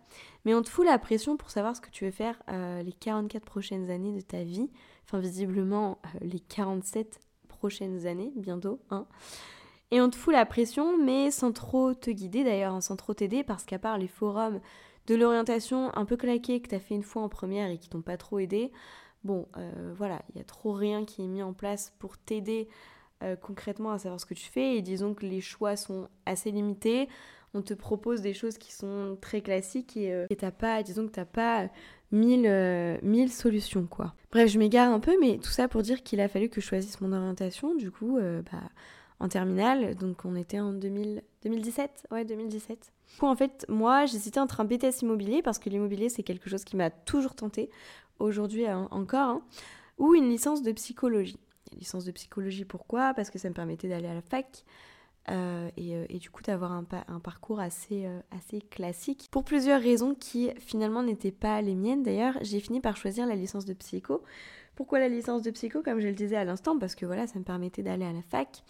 Mais 0.46 0.56
on 0.56 0.62
te 0.62 0.70
fout 0.70 0.86
la 0.86 0.98
pression 0.98 1.38
pour 1.38 1.52
savoir 1.52 1.76
ce 1.76 1.82
que 1.82 1.90
tu 1.90 2.06
veux 2.06 2.12
faire 2.12 2.42
euh, 2.50 2.82
les 2.82 2.94
44 2.94 3.44
prochaines 3.44 3.92
années 3.92 4.14
de 4.14 4.22
ta 4.22 4.44
vie, 4.44 4.70
enfin 5.04 5.20
visiblement 5.20 6.00
euh, 6.06 6.20
les 6.22 6.40
47 6.40 7.20
prochaines 7.48 8.08
années, 8.08 8.32
bientôt. 8.36 8.80
Hein. 8.90 9.06
Et 9.92 10.02
on 10.02 10.10
te 10.10 10.16
fout 10.16 10.34
la 10.34 10.46
pression, 10.46 10.98
mais 10.98 11.30
sans 11.32 11.52
trop 11.52 11.94
te 11.94 12.10
guider 12.10 12.44
d'ailleurs, 12.44 12.74
hein, 12.74 12.82
sans 12.82 12.96
trop 12.96 13.14
t'aider, 13.14 13.44
parce 13.44 13.66
qu'à 13.66 13.80
part 13.80 13.98
les 13.98 14.08
forums 14.08 14.60
de 15.08 15.16
l'orientation 15.16 15.96
un 15.96 16.06
peu 16.06 16.18
claqués 16.18 16.62
que 16.62 16.70
tu 16.70 16.76
as 16.76 16.80
fait 16.80 16.96
une 16.96 17.04
fois 17.04 17.22
en 17.22 17.30
première 17.30 17.70
et 17.70 17.78
qui 17.78 17.90
t'ont 17.90 18.02
pas 18.02 18.18
trop 18.18 18.40
aidé, 18.40 18.72
bon, 19.24 19.48
euh, 19.58 19.94
voilà, 19.96 20.22
il 20.34 20.38
y 20.38 20.42
a 20.42 20.46
trop 20.46 20.74
rien 20.74 21.06
qui 21.06 21.24
est 21.24 21.28
mis 21.28 21.44
en 21.44 21.54
place 21.54 21.94
pour 22.00 22.18
t'aider 22.18 22.68
euh, 23.24 23.38
concrètement 23.38 23.92
à 23.92 23.98
savoir 23.98 24.20
ce 24.20 24.26
que 24.26 24.34
tu 24.34 24.46
fais. 24.46 24.76
Et 24.76 24.82
disons 24.82 25.14
que 25.14 25.26
les 25.26 25.40
choix 25.40 25.78
sont 25.78 26.10
assez 26.26 26.52
limités. 26.52 27.08
On 27.54 27.62
te 27.62 27.74
propose 27.74 28.22
des 28.22 28.34
choses 28.34 28.58
qui 28.58 28.74
sont 28.74 29.18
très 29.22 29.42
classiques 29.42 29.96
et 29.96 30.14
euh, 30.14 30.28
t'as 30.38 30.52
pas, 30.52 30.84
disons 30.84 31.08
que 31.08 31.12
t'as 31.12 31.26
pas 31.26 31.70
mille, 32.12 32.46
euh, 32.46 32.98
mille 33.02 33.32
solutions 33.32 33.88
quoi. 33.88 34.14
Bref, 34.32 34.52
je 34.52 34.60
m'égare 34.60 34.92
un 34.92 35.00
peu, 35.00 35.16
mais 35.22 35.38
tout 35.38 35.50
ça 35.50 35.70
pour 35.70 35.82
dire 35.82 36.04
qu'il 36.04 36.20
a 36.20 36.28
fallu 36.28 36.50
que 36.50 36.60
je 36.60 36.66
choisisse 36.66 37.00
mon 37.00 37.14
orientation, 37.14 37.74
du 37.76 37.90
coup, 37.90 38.20
bah, 38.20 38.60
en 39.22 39.30
terminale, 39.30 39.96
donc 39.96 40.26
on 40.26 40.36
était 40.36 40.60
en 40.60 40.74
2000, 40.74 41.24
2017, 41.44 42.08
ouais 42.12 42.26
2017. 42.26 42.92
En 43.22 43.36
fait, 43.36 43.66
moi, 43.70 44.06
j'hésitais 44.06 44.40
entre 44.40 44.62
un 44.62 44.66
BTS 44.66 45.02
immobilier, 45.02 45.42
parce 45.42 45.60
que 45.60 45.70
l'immobilier, 45.70 46.10
c'est 46.10 46.24
quelque 46.24 46.50
chose 46.50 46.64
qui 46.64 46.76
m'a 46.76 46.90
toujours 46.90 47.36
tenté, 47.36 47.70
aujourd'hui 48.20 48.68
hein, 48.68 48.88
encore, 48.92 49.30
hein, 49.30 49.42
ou 49.98 50.16
une 50.16 50.30
licence 50.30 50.62
de 50.62 50.72
psychologie. 50.72 51.40
Une 51.72 51.80
licence 51.80 52.06
de 52.06 52.12
psychologie, 52.12 52.66
pourquoi? 52.66 53.14
Parce 53.14 53.30
que 53.30 53.40
ça 53.40 53.50
me 53.50 53.54
permettait 53.54 53.88
d'aller 53.88 54.08
à 54.08 54.14
la 54.14 54.22
fac, 54.22 54.64
euh, 55.32 55.70
euh, 55.80 56.06
et, 56.08 56.20
du 56.20 56.30
coup 56.30 56.44
d'avoir 56.44 56.72
un, 56.72 56.86
un, 57.08 57.20
parcours 57.20 57.60
assez, 57.60 58.06
euh, 58.06 58.20
assez 58.32 58.62
classique. 58.62 59.28
Pour 59.32 59.44
plusieurs 59.44 59.82
raisons 59.82 60.14
qui 60.14 60.52
finalement 60.60 61.02
n'étaient 61.02 61.32
pas 61.32 61.62
les 61.62 61.74
miennes 61.74 62.04
d'ailleurs, 62.04 62.38
j'ai 62.42 62.60
fini 62.60 62.80
par 62.80 62.96
choisir 62.96 63.26
la 63.26 63.36
licence 63.36 63.66
de 63.66 63.74
psycho. 63.74 64.22
Pourquoi 64.76 65.00
la 65.00 65.08
licence 65.08 65.42
de 65.42 65.50
psycho? 65.52 65.82
Comme 65.82 66.00
je 66.00 66.08
le 66.08 66.14
disais 66.14 66.36
à 66.36 66.44
l'instant, 66.44 66.78
parce 66.78 66.96
que 66.96 67.06
voilà, 67.06 67.26
ça 67.28 67.40
me 67.40 67.44
permettait 67.44 67.82
d'aller 67.82 68.06
à 68.06 68.14
la 68.14 68.22
fac. 68.22 68.64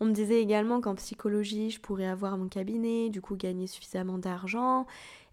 On 0.00 0.06
me 0.06 0.12
disait 0.12 0.40
également 0.40 0.80
qu'en 0.80 0.94
psychologie, 0.94 1.70
je 1.70 1.80
pourrais 1.80 2.06
avoir 2.06 2.36
mon 2.36 2.48
cabinet, 2.48 3.10
du 3.10 3.20
coup 3.20 3.36
gagner 3.36 3.66
suffisamment 3.66 4.18
d'argent. 4.18 4.86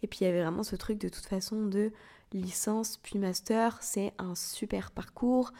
Et 0.03 0.07
puis 0.07 0.19
il 0.21 0.23
y 0.25 0.27
avait 0.27 0.41
vraiment 0.41 0.63
ce 0.63 0.75
truc 0.75 0.99
de 0.99 1.09
toute 1.09 1.25
façon 1.25 1.65
de 1.65 1.91
licence 2.33 2.97
puis 2.97 3.19
master, 3.19 3.77
c'est 3.81 4.13
un 4.17 4.35
super 4.35 4.91
parcours. 4.91 5.51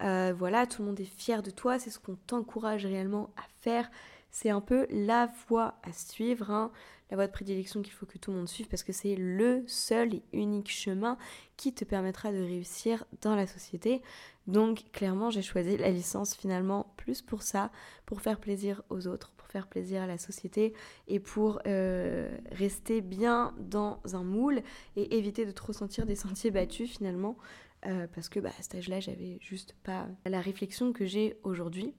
voilà, 0.00 0.66
tout 0.66 0.82
le 0.82 0.88
monde 0.88 1.00
est 1.00 1.04
fier 1.04 1.42
de 1.42 1.50
toi, 1.50 1.78
c'est 1.78 1.90
ce 1.90 1.98
qu'on 1.98 2.16
t'encourage 2.26 2.84
réellement 2.84 3.30
à 3.36 3.42
faire 3.60 3.90
c'est 4.30 4.50
un 4.50 4.60
peu 4.60 4.86
la 4.90 5.30
voie 5.48 5.74
à 5.82 5.92
suivre, 5.92 6.50
hein, 6.50 6.70
la 7.10 7.16
voie 7.16 7.26
de 7.26 7.32
prédilection 7.32 7.82
qu'il 7.82 7.92
faut 7.92 8.06
que 8.06 8.18
tout 8.18 8.30
le 8.30 8.36
monde 8.36 8.48
suive 8.48 8.68
parce 8.68 8.82
que 8.82 8.92
c'est 8.92 9.16
le 9.16 9.64
seul 9.66 10.14
et 10.14 10.22
unique 10.32 10.70
chemin 10.70 11.16
qui 11.56 11.72
te 11.72 11.84
permettra 11.84 12.32
de 12.32 12.38
réussir 12.38 13.04
dans 13.22 13.34
la 13.34 13.46
société. 13.46 14.02
Donc 14.46 14.84
clairement 14.92 15.30
j'ai 15.30 15.42
choisi 15.42 15.76
la 15.76 15.90
licence 15.90 16.34
finalement 16.34 16.92
plus 16.96 17.22
pour 17.22 17.42
ça, 17.42 17.70
pour 18.06 18.20
faire 18.20 18.40
plaisir 18.40 18.82
aux 18.90 19.06
autres, 19.06 19.32
pour 19.36 19.48
faire 19.48 19.66
plaisir 19.66 20.02
à 20.02 20.06
la 20.06 20.18
société 20.18 20.74
et 21.06 21.20
pour 21.20 21.60
euh, 21.66 22.28
rester 22.52 23.00
bien 23.00 23.54
dans 23.58 24.00
un 24.12 24.22
moule 24.22 24.62
et 24.96 25.16
éviter 25.16 25.46
de 25.46 25.50
trop 25.50 25.72
sentir 25.72 26.06
des 26.06 26.16
sentiers 26.16 26.50
battus 26.50 26.90
finalement. 26.90 27.36
Euh, 27.86 28.08
parce 28.12 28.28
que 28.28 28.40
bah, 28.40 28.50
à 28.58 28.62
cet 28.62 28.74
âge-là, 28.74 28.98
j'avais 28.98 29.38
juste 29.40 29.76
pas 29.84 30.08
la 30.26 30.40
réflexion 30.40 30.92
que 30.92 31.06
j'ai 31.06 31.38
aujourd'hui. 31.44 31.94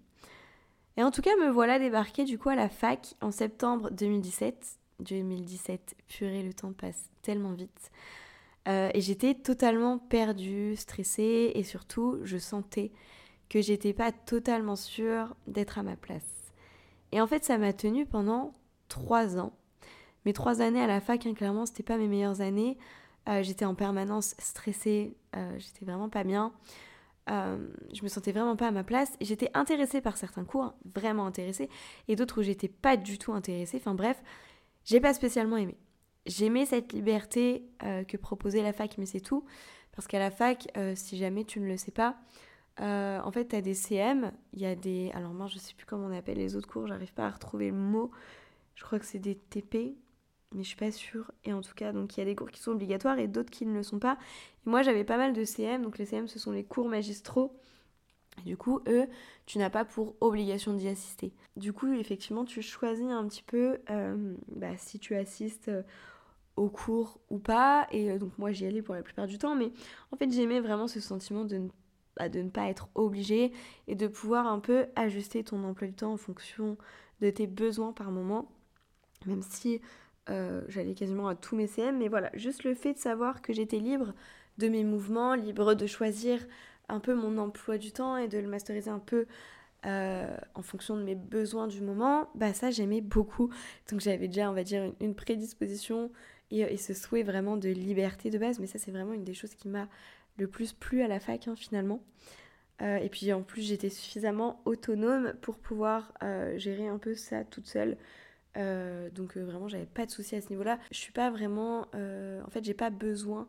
Et 0.99 1.03
en 1.03 1.11
tout 1.11 1.21
cas, 1.21 1.33
me 1.37 1.49
voilà 1.49 1.79
débarquée 1.79 2.25
du 2.25 2.37
coup 2.37 2.49
à 2.49 2.55
la 2.55 2.67
fac 2.67 3.15
en 3.21 3.31
septembre 3.31 3.89
2017. 3.89 4.79
2017, 4.99 5.95
purée, 6.09 6.43
le 6.43 6.53
temps 6.53 6.73
passe 6.73 7.09
tellement 7.21 7.53
vite. 7.53 7.89
Euh, 8.67 8.89
et 8.93 8.99
j'étais 8.99 9.33
totalement 9.33 9.97
perdue, 9.97 10.75
stressée 10.75 11.53
et 11.55 11.63
surtout, 11.63 12.19
je 12.23 12.35
sentais 12.35 12.91
que 13.47 13.61
j'étais 13.61 13.93
pas 13.93 14.11
totalement 14.11 14.75
sûre 14.75 15.37
d'être 15.47 15.77
à 15.77 15.83
ma 15.83 15.95
place. 15.95 16.51
Et 17.13 17.21
en 17.21 17.27
fait, 17.27 17.45
ça 17.45 17.57
m'a 17.57 17.71
tenue 17.71 18.05
pendant 18.05 18.53
trois 18.89 19.39
ans. 19.39 19.53
Mes 20.25 20.33
trois 20.33 20.59
années 20.59 20.81
à 20.81 20.87
la 20.87 20.99
fac, 20.99 21.25
hein, 21.25 21.33
clairement, 21.33 21.65
c'était 21.65 21.81
pas 21.81 21.97
mes 21.97 22.09
meilleures 22.09 22.41
années. 22.41 22.77
Euh, 23.29 23.41
j'étais 23.41 23.63
en 23.63 23.73
permanence 23.73 24.35
stressée, 24.37 25.15
euh, 25.37 25.57
j'étais 25.59 25.85
vraiment 25.85 26.09
pas 26.09 26.25
bien. 26.25 26.51
Euh, 27.29 27.57
je 27.93 28.03
me 28.03 28.07
sentais 28.07 28.31
vraiment 28.31 28.55
pas 28.55 28.67
à 28.67 28.71
ma 28.71 28.83
place. 28.83 29.11
J'étais 29.21 29.51
intéressée 29.53 30.01
par 30.01 30.17
certains 30.17 30.45
cours, 30.45 30.73
vraiment 30.95 31.25
intéressée, 31.25 31.69
et 32.07 32.15
d'autres 32.15 32.41
où 32.41 32.43
j'étais 32.43 32.67
pas 32.67 32.97
du 32.97 33.17
tout 33.17 33.33
intéressée. 33.33 33.77
Enfin 33.77 33.93
bref, 33.93 34.21
j'ai 34.83 34.99
pas 34.99 35.13
spécialement 35.13 35.57
aimé. 35.57 35.77
J'aimais 36.25 36.65
cette 36.65 36.93
liberté 36.93 37.63
que 37.79 38.17
proposait 38.17 38.61
la 38.61 38.73
fac, 38.73 38.97
mais 38.97 39.05
c'est 39.05 39.21
tout. 39.21 39.45
Parce 39.95 40.07
qu'à 40.07 40.19
la 40.19 40.31
fac, 40.31 40.67
si 40.95 41.17
jamais 41.17 41.43
tu 41.43 41.59
ne 41.59 41.67
le 41.67 41.77
sais 41.77 41.91
pas, 41.91 42.17
en 42.79 43.31
fait, 43.31 43.47
tu 43.47 43.55
as 43.55 43.61
des 43.61 43.73
CM, 43.73 44.31
il 44.53 44.61
y 44.61 44.65
a 44.65 44.75
des. 44.75 45.11
Alors, 45.13 45.33
moi, 45.33 45.47
je 45.47 45.57
sais 45.57 45.73
plus 45.73 45.85
comment 45.85 46.07
on 46.07 46.15
appelle 46.15 46.37
les 46.37 46.55
autres 46.55 46.67
cours, 46.67 46.87
j'arrive 46.87 47.13
pas 47.13 47.25
à 47.25 47.31
retrouver 47.31 47.69
le 47.69 47.77
mot. 47.77 48.11
Je 48.75 48.83
crois 48.83 48.99
que 48.99 49.05
c'est 49.05 49.19
des 49.19 49.35
TP, 49.35 49.95
mais 50.53 50.63
je 50.63 50.69
suis 50.69 50.77
pas 50.77 50.91
sûre. 50.91 51.31
Et 51.45 51.53
en 51.53 51.61
tout 51.61 51.73
cas, 51.75 51.91
donc 51.91 52.15
il 52.15 52.19
y 52.19 52.23
a 52.23 52.25
des 52.25 52.35
cours 52.35 52.51
qui 52.51 52.61
sont 52.61 52.71
obligatoires 52.71 53.19
et 53.19 53.27
d'autres 53.27 53.51
qui 53.51 53.65
ne 53.65 53.73
le 53.73 53.83
sont 53.83 53.99
pas. 53.99 54.17
Et 54.65 54.69
moi, 54.69 54.81
j'avais 54.81 55.03
pas 55.03 55.17
mal 55.17 55.33
de 55.33 55.43
CM, 55.43 55.83
donc 55.83 55.97
les 55.97 56.05
CM, 56.05 56.27
ce 56.27 56.39
sont 56.39 56.51
les 56.51 56.63
cours 56.63 56.89
magistraux. 56.89 57.55
Et 58.39 58.41
du 58.41 58.57
coup, 58.57 58.81
eux, 58.87 59.07
tu 59.45 59.57
n'as 59.57 59.69
pas 59.69 59.85
pour 59.85 60.15
obligation 60.21 60.73
d'y 60.73 60.87
assister. 60.87 61.33
Du 61.55 61.73
coup, 61.73 61.91
effectivement, 61.93 62.45
tu 62.45 62.61
choisis 62.61 63.07
un 63.07 63.27
petit 63.27 63.43
peu 63.43 63.79
euh, 63.89 64.35
bah, 64.47 64.77
si 64.77 64.99
tu 64.99 65.15
assistes 65.15 65.69
euh, 65.69 65.83
au 66.55 66.69
cours 66.69 67.19
ou 67.29 67.37
pas. 67.37 67.87
Et 67.91 68.11
euh, 68.11 68.17
donc 68.17 68.37
moi, 68.37 68.51
j'y 68.51 68.65
allais 68.65 68.81
pour 68.81 68.95
la 68.95 69.03
plupart 69.03 69.27
du 69.27 69.37
temps, 69.37 69.55
mais 69.55 69.71
en 70.11 70.17
fait, 70.17 70.31
j'aimais 70.31 70.61
vraiment 70.61 70.87
ce 70.87 70.99
sentiment 70.99 71.45
de 71.45 71.57
ne, 71.57 71.69
bah, 72.17 72.29
de 72.29 72.41
ne 72.41 72.49
pas 72.49 72.69
être 72.69 72.89
obligé 72.95 73.51
et 73.87 73.95
de 73.95 74.07
pouvoir 74.07 74.47
un 74.47 74.59
peu 74.59 74.87
ajuster 74.95 75.43
ton 75.43 75.63
emploi 75.63 75.87
du 75.87 75.93
temps 75.93 76.13
en 76.13 76.17
fonction 76.17 76.77
de 77.21 77.29
tes 77.29 77.47
besoins 77.47 77.91
par 77.91 78.11
moment. 78.11 78.49
Même 79.25 79.41
si 79.41 79.81
euh, 80.29 80.61
j'allais 80.67 80.93
quasiment 80.93 81.27
à 81.27 81.35
tous 81.35 81.55
mes 81.55 81.67
CM, 81.67 81.97
mais 81.97 82.07
voilà, 82.07 82.29
juste 82.33 82.63
le 82.63 82.75
fait 82.75 82.93
de 82.93 82.99
savoir 82.99 83.41
que 83.41 83.53
j'étais 83.53 83.79
libre 83.79 84.13
de 84.57 84.67
mes 84.67 84.83
mouvements, 84.83 85.33
libre 85.33 85.73
de 85.73 85.87
choisir 85.87 86.45
un 86.87 86.99
peu 86.99 87.13
mon 87.13 87.37
emploi 87.37 87.77
du 87.77 87.91
temps 87.91 88.17
et 88.17 88.27
de 88.27 88.37
le 88.37 88.47
masteriser 88.47 88.89
un 88.89 88.99
peu 88.99 89.25
euh, 89.85 90.37
en 90.55 90.61
fonction 90.61 90.97
de 90.97 91.03
mes 91.03 91.15
besoins 91.15 91.67
du 91.67 91.81
moment, 91.81 92.29
bah 92.35 92.53
ça 92.53 92.69
j'aimais 92.69 93.01
beaucoup. 93.01 93.49
Donc 93.89 94.01
j'avais 94.01 94.27
déjà, 94.27 94.49
on 94.51 94.53
va 94.53 94.63
dire, 94.63 94.93
une, 94.99 95.15
prédisposition 95.15 96.11
et, 96.51 96.77
ce 96.77 96.93
souhait 96.93 97.23
vraiment 97.23 97.57
de 97.57 97.69
liberté 97.69 98.29
de 98.29 98.37
base, 98.37 98.59
mais 98.59 98.67
ça 98.67 98.77
c'est 98.77 98.91
vraiment 98.91 99.13
une 99.13 99.23
des 99.23 99.33
choses 99.33 99.55
qui 99.55 99.67
m'a 99.67 99.87
le 100.37 100.47
plus 100.47 100.73
plu 100.73 101.01
à 101.01 101.07
la 101.07 101.19
fac 101.19 101.47
hein, 101.47 101.55
finalement. 101.55 102.01
Euh, 102.81 102.97
et 102.97 103.09
puis 103.09 103.31
en 103.33 103.41
plus 103.41 103.61
j'étais 103.61 103.89
suffisamment 103.89 104.61
autonome 104.65 105.33
pour 105.41 105.57
pouvoir 105.57 106.13
gérer 106.57 106.87
un 106.87 106.97
peu 106.97 107.15
ça 107.15 107.43
toute 107.45 107.67
seule. 107.67 107.97
Euh, 108.59 109.09
donc 109.09 109.37
euh, 109.37 109.43
vraiment, 109.43 109.67
j'avais 109.67 109.85
pas 109.85 110.05
de 110.05 110.11
soucis 110.11 110.35
à 110.35 110.41
ce 110.41 110.49
niveau-là. 110.49 110.79
Je 110.91 110.97
suis 110.97 111.13
pas 111.13 111.29
vraiment, 111.31 111.87
euh, 111.95 112.41
en 112.45 112.49
fait, 112.49 112.63
j'ai 112.63 112.73
pas 112.73 112.89
besoin 112.89 113.47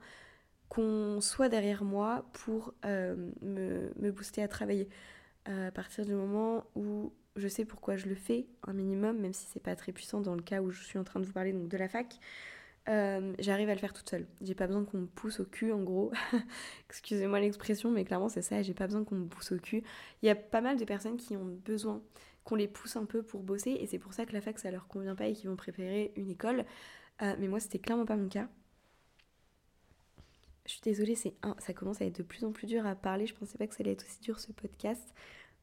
qu'on 0.68 1.20
soit 1.20 1.48
derrière 1.48 1.82
moi 1.84 2.24
pour 2.32 2.74
me, 2.84 3.90
me, 3.96 4.12
booster 4.12 4.42
à 4.42 4.48
travailler. 4.48 4.88
à 5.46 5.72
partir 5.72 6.04
du 6.06 6.12
moment 6.14 6.64
où 6.76 7.12
je 7.36 7.48
sais 7.48 7.64
pourquoi 7.64 7.96
je 7.96 8.06
le 8.06 8.14
fais, 8.14 8.46
un 8.66 8.72
minimum, 8.72 9.18
même 9.18 9.32
si 9.32 9.46
c'est 9.52 9.62
pas 9.62 9.74
très 9.74 9.90
puissant 9.92 10.20
dans 10.20 10.36
le 10.36 10.42
cas 10.42 10.62
où 10.62 10.70
je 10.70 10.82
suis 10.84 10.98
en 10.98 11.04
train 11.04 11.18
de 11.18 11.26
vous 11.26 11.32
parler 11.32 11.52
donc 11.52 11.68
de 11.68 11.76
la 11.76 11.88
fac. 11.88 12.20
j'arrive 12.86 13.68
à 13.68 13.74
le 13.74 13.80
faire 13.80 13.92
toute 13.92 14.08
seule. 14.08 14.26
J'ai 14.42 14.54
pas 14.54 14.68
besoin 14.68 14.84
qu'on 14.84 14.98
me 14.98 15.06
pousse 15.06 15.40
au 15.40 15.44
cul, 15.44 15.72
en 15.72 15.82
gros. 15.82 16.12
Excusez-moi 16.88 17.40
l'expression, 17.40 17.90
mais 17.90 18.04
clairement 18.04 18.28
c'est 18.28 18.42
ça. 18.42 18.62
J'ai 18.62 18.74
pas 18.74 18.86
besoin 18.86 19.02
qu'on 19.02 19.16
me 19.16 19.26
pousse 19.26 19.50
au 19.50 19.58
cul. 19.58 19.82
Il 20.22 20.26
y 20.26 20.30
a 20.30 20.36
pas 20.36 20.60
mal 20.60 20.76
de 20.76 20.84
personnes 20.84 21.16
qui 21.16 21.36
ont 21.36 21.58
besoin 21.64 22.00
qu'on 22.44 22.54
les 22.54 22.68
pousse 22.68 22.96
un 22.96 23.04
peu 23.04 23.22
pour 23.22 23.42
bosser 23.42 23.70
et 23.72 23.86
c'est 23.86 23.98
pour 23.98 24.14
ça 24.14 24.26
que 24.26 24.32
la 24.32 24.40
fac 24.40 24.58
ça 24.58 24.70
leur 24.70 24.88
convient 24.88 25.14
pas 25.14 25.26
et 25.26 25.32
qu'ils 25.34 25.48
vont 25.48 25.56
préférer 25.56 26.12
une 26.16 26.30
école. 26.30 26.64
Euh, 27.22 27.34
mais 27.38 27.48
moi 27.48 27.60
c'était 27.60 27.78
clairement 27.78 28.06
pas 28.06 28.16
mon 28.16 28.28
cas. 28.28 28.48
Je 30.66 30.72
suis 30.72 30.82
désolée, 30.82 31.16
c'est 31.16 31.34
un, 31.42 31.56
ça 31.58 31.72
commence 31.72 32.00
à 32.00 32.04
être 32.04 32.18
de 32.18 32.22
plus 32.22 32.44
en 32.44 32.52
plus 32.52 32.66
dur 32.66 32.86
à 32.86 32.94
parler. 32.94 33.26
Je 33.26 33.34
pensais 33.34 33.58
pas 33.58 33.66
que 33.66 33.74
ça 33.74 33.80
allait 33.80 33.92
être 33.92 34.04
aussi 34.04 34.20
dur 34.20 34.38
ce 34.38 34.52
podcast. 34.52 35.14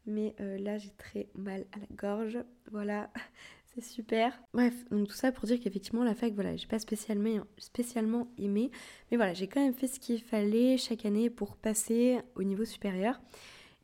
Mais 0.05 0.35
euh, 0.39 0.57
là 0.57 0.77
j'ai 0.77 0.91
très 0.97 1.27
mal 1.35 1.65
à 1.71 1.79
la 1.79 1.95
gorge. 1.95 2.39
Voilà, 2.71 3.09
c'est 3.73 3.83
super. 3.83 4.37
Bref, 4.53 4.73
donc 4.89 5.07
tout 5.07 5.15
ça 5.15 5.31
pour 5.31 5.45
dire 5.45 5.59
qu'effectivement 5.59 6.03
la 6.03 6.15
fac, 6.15 6.33
voilà, 6.33 6.55
j'ai 6.55 6.67
pas 6.67 6.79
spécialement, 6.79 7.43
spécialement 7.57 8.27
aimé. 8.37 8.71
Mais 9.11 9.17
voilà, 9.17 9.33
j'ai 9.33 9.47
quand 9.47 9.63
même 9.63 9.73
fait 9.73 9.87
ce 9.87 9.99
qu'il 9.99 10.21
fallait 10.21 10.77
chaque 10.77 11.05
année 11.05 11.29
pour 11.29 11.57
passer 11.57 12.19
au 12.35 12.43
niveau 12.43 12.65
supérieur. 12.65 13.19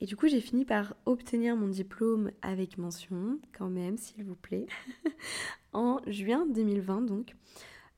Et 0.03 0.05
du 0.05 0.17
coup, 0.17 0.27
j'ai 0.27 0.41
fini 0.41 0.65
par 0.65 0.97
obtenir 1.05 1.55
mon 1.55 1.69
diplôme 1.69 2.31
avec 2.41 2.77
mention, 2.77 3.39
quand 3.57 3.69
même, 3.69 3.97
s'il 3.97 4.25
vous 4.25 4.35
plaît, 4.35 4.65
en 5.73 6.01
juin 6.07 6.45
2020 6.45 7.03
donc. 7.03 7.33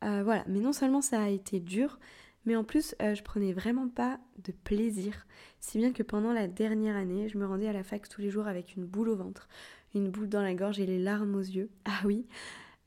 Euh, 0.03 0.21
voilà, 0.23 0.43
mais 0.47 0.59
non 0.59 0.71
seulement 0.71 1.01
ça 1.01 1.23
a 1.23 1.29
été 1.29 1.59
dur, 1.59 1.97
mais 2.45 2.55
en 2.55 2.63
plus, 2.63 2.93
euh, 3.01 3.15
je 3.15 3.23
prenais 3.23 3.53
vraiment 3.53 3.89
pas 3.89 4.19
de 4.43 4.51
plaisir. 4.51 5.25
Si 5.59 5.79
bien 5.79 5.93
que 5.93 6.03
pendant 6.03 6.31
la 6.31 6.47
dernière 6.47 6.95
année, 6.95 7.27
je 7.27 7.39
me 7.39 7.47
rendais 7.47 7.67
à 7.67 7.73
la 7.73 7.83
fac 7.83 8.07
tous 8.07 8.21
les 8.21 8.29
jours 8.29 8.45
avec 8.45 8.75
une 8.75 8.85
boule 8.85 9.09
au 9.09 9.15
ventre, 9.15 9.49
une 9.95 10.11
boule 10.11 10.29
dans 10.29 10.43
la 10.43 10.53
gorge 10.53 10.79
et 10.79 10.85
les 10.85 10.99
larmes 10.99 11.33
aux 11.33 11.39
yeux. 11.39 11.71
Ah 11.85 12.01
oui. 12.05 12.27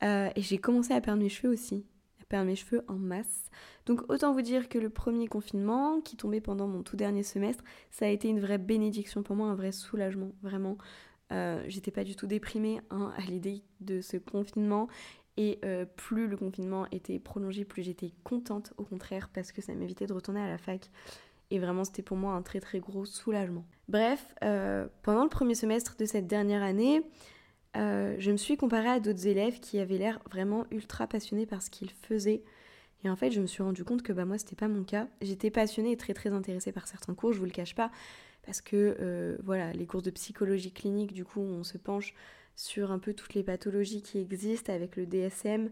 Euh, 0.04 0.30
et 0.36 0.42
j'ai 0.42 0.58
commencé 0.58 0.92
à 0.94 1.00
perdre 1.00 1.20
mes 1.20 1.28
cheveux 1.28 1.52
aussi 1.52 1.84
perdre 2.28 2.46
mes 2.46 2.56
cheveux 2.56 2.84
en 2.88 2.94
masse. 2.94 3.50
Donc 3.86 4.02
autant 4.10 4.32
vous 4.32 4.42
dire 4.42 4.68
que 4.68 4.78
le 4.78 4.90
premier 4.90 5.28
confinement, 5.28 6.00
qui 6.00 6.16
tombait 6.16 6.40
pendant 6.40 6.66
mon 6.66 6.82
tout 6.82 6.96
dernier 6.96 7.22
semestre, 7.22 7.64
ça 7.90 8.06
a 8.06 8.08
été 8.08 8.28
une 8.28 8.40
vraie 8.40 8.58
bénédiction 8.58 9.22
pour 9.22 9.36
moi, 9.36 9.48
un 9.48 9.54
vrai 9.54 9.72
soulagement, 9.72 10.32
vraiment. 10.42 10.78
Euh, 11.32 11.62
j'étais 11.68 11.90
pas 11.90 12.04
du 12.04 12.16
tout 12.16 12.26
déprimée 12.26 12.80
hein, 12.90 13.12
à 13.16 13.22
l'idée 13.22 13.62
de 13.80 14.00
ce 14.00 14.16
confinement. 14.16 14.88
Et 15.36 15.60
euh, 15.64 15.84
plus 15.84 16.26
le 16.26 16.36
confinement 16.36 16.86
était 16.90 17.20
prolongé, 17.20 17.64
plus 17.64 17.84
j'étais 17.84 18.12
contente, 18.24 18.72
au 18.76 18.82
contraire, 18.82 19.28
parce 19.32 19.52
que 19.52 19.62
ça 19.62 19.72
m'évitait 19.72 20.06
de 20.06 20.12
retourner 20.12 20.40
à 20.40 20.48
la 20.48 20.58
fac. 20.58 20.90
Et 21.50 21.58
vraiment, 21.58 21.84
c'était 21.84 22.02
pour 22.02 22.16
moi 22.16 22.34
un 22.34 22.42
très 22.42 22.60
très 22.60 22.80
gros 22.80 23.04
soulagement. 23.04 23.64
Bref, 23.88 24.34
euh, 24.42 24.88
pendant 25.02 25.22
le 25.22 25.28
premier 25.28 25.54
semestre 25.54 25.96
de 25.96 26.04
cette 26.04 26.26
dernière 26.26 26.62
année, 26.62 27.02
euh, 27.78 28.16
je 28.18 28.30
me 28.30 28.36
suis 28.36 28.56
comparée 28.56 28.88
à 28.88 29.00
d'autres 29.00 29.26
élèves 29.26 29.60
qui 29.60 29.78
avaient 29.78 29.98
l'air 29.98 30.20
vraiment 30.30 30.66
ultra 30.70 31.06
passionnés 31.06 31.46
par 31.46 31.62
ce 31.62 31.70
qu'ils 31.70 31.90
faisaient. 31.90 32.42
Et 33.04 33.10
en 33.10 33.16
fait, 33.16 33.30
je 33.30 33.40
me 33.40 33.46
suis 33.46 33.62
rendu 33.62 33.84
compte 33.84 34.02
que 34.02 34.12
bah, 34.12 34.24
moi, 34.24 34.38
c'était 34.38 34.56
pas 34.56 34.68
mon 34.68 34.82
cas. 34.82 35.06
J'étais 35.22 35.50
passionnée 35.50 35.92
et 35.92 35.96
très 35.96 36.14
très 36.14 36.30
intéressée 36.30 36.72
par 36.72 36.88
certains 36.88 37.14
cours, 37.14 37.32
je 37.32 37.38
vous 37.38 37.44
le 37.44 37.52
cache 37.52 37.74
pas, 37.76 37.92
parce 38.44 38.60
que 38.60 38.96
euh, 39.00 39.36
voilà, 39.44 39.72
les 39.72 39.86
cours 39.86 40.02
de 40.02 40.10
psychologie 40.10 40.72
clinique, 40.72 41.12
du 41.12 41.24
coup, 41.24 41.40
on 41.40 41.62
se 41.62 41.78
penche 41.78 42.14
sur 42.56 42.90
un 42.90 42.98
peu 42.98 43.14
toutes 43.14 43.34
les 43.34 43.44
pathologies 43.44 44.02
qui 44.02 44.18
existent 44.18 44.72
avec 44.72 44.96
le 44.96 45.06
DSM. 45.06 45.70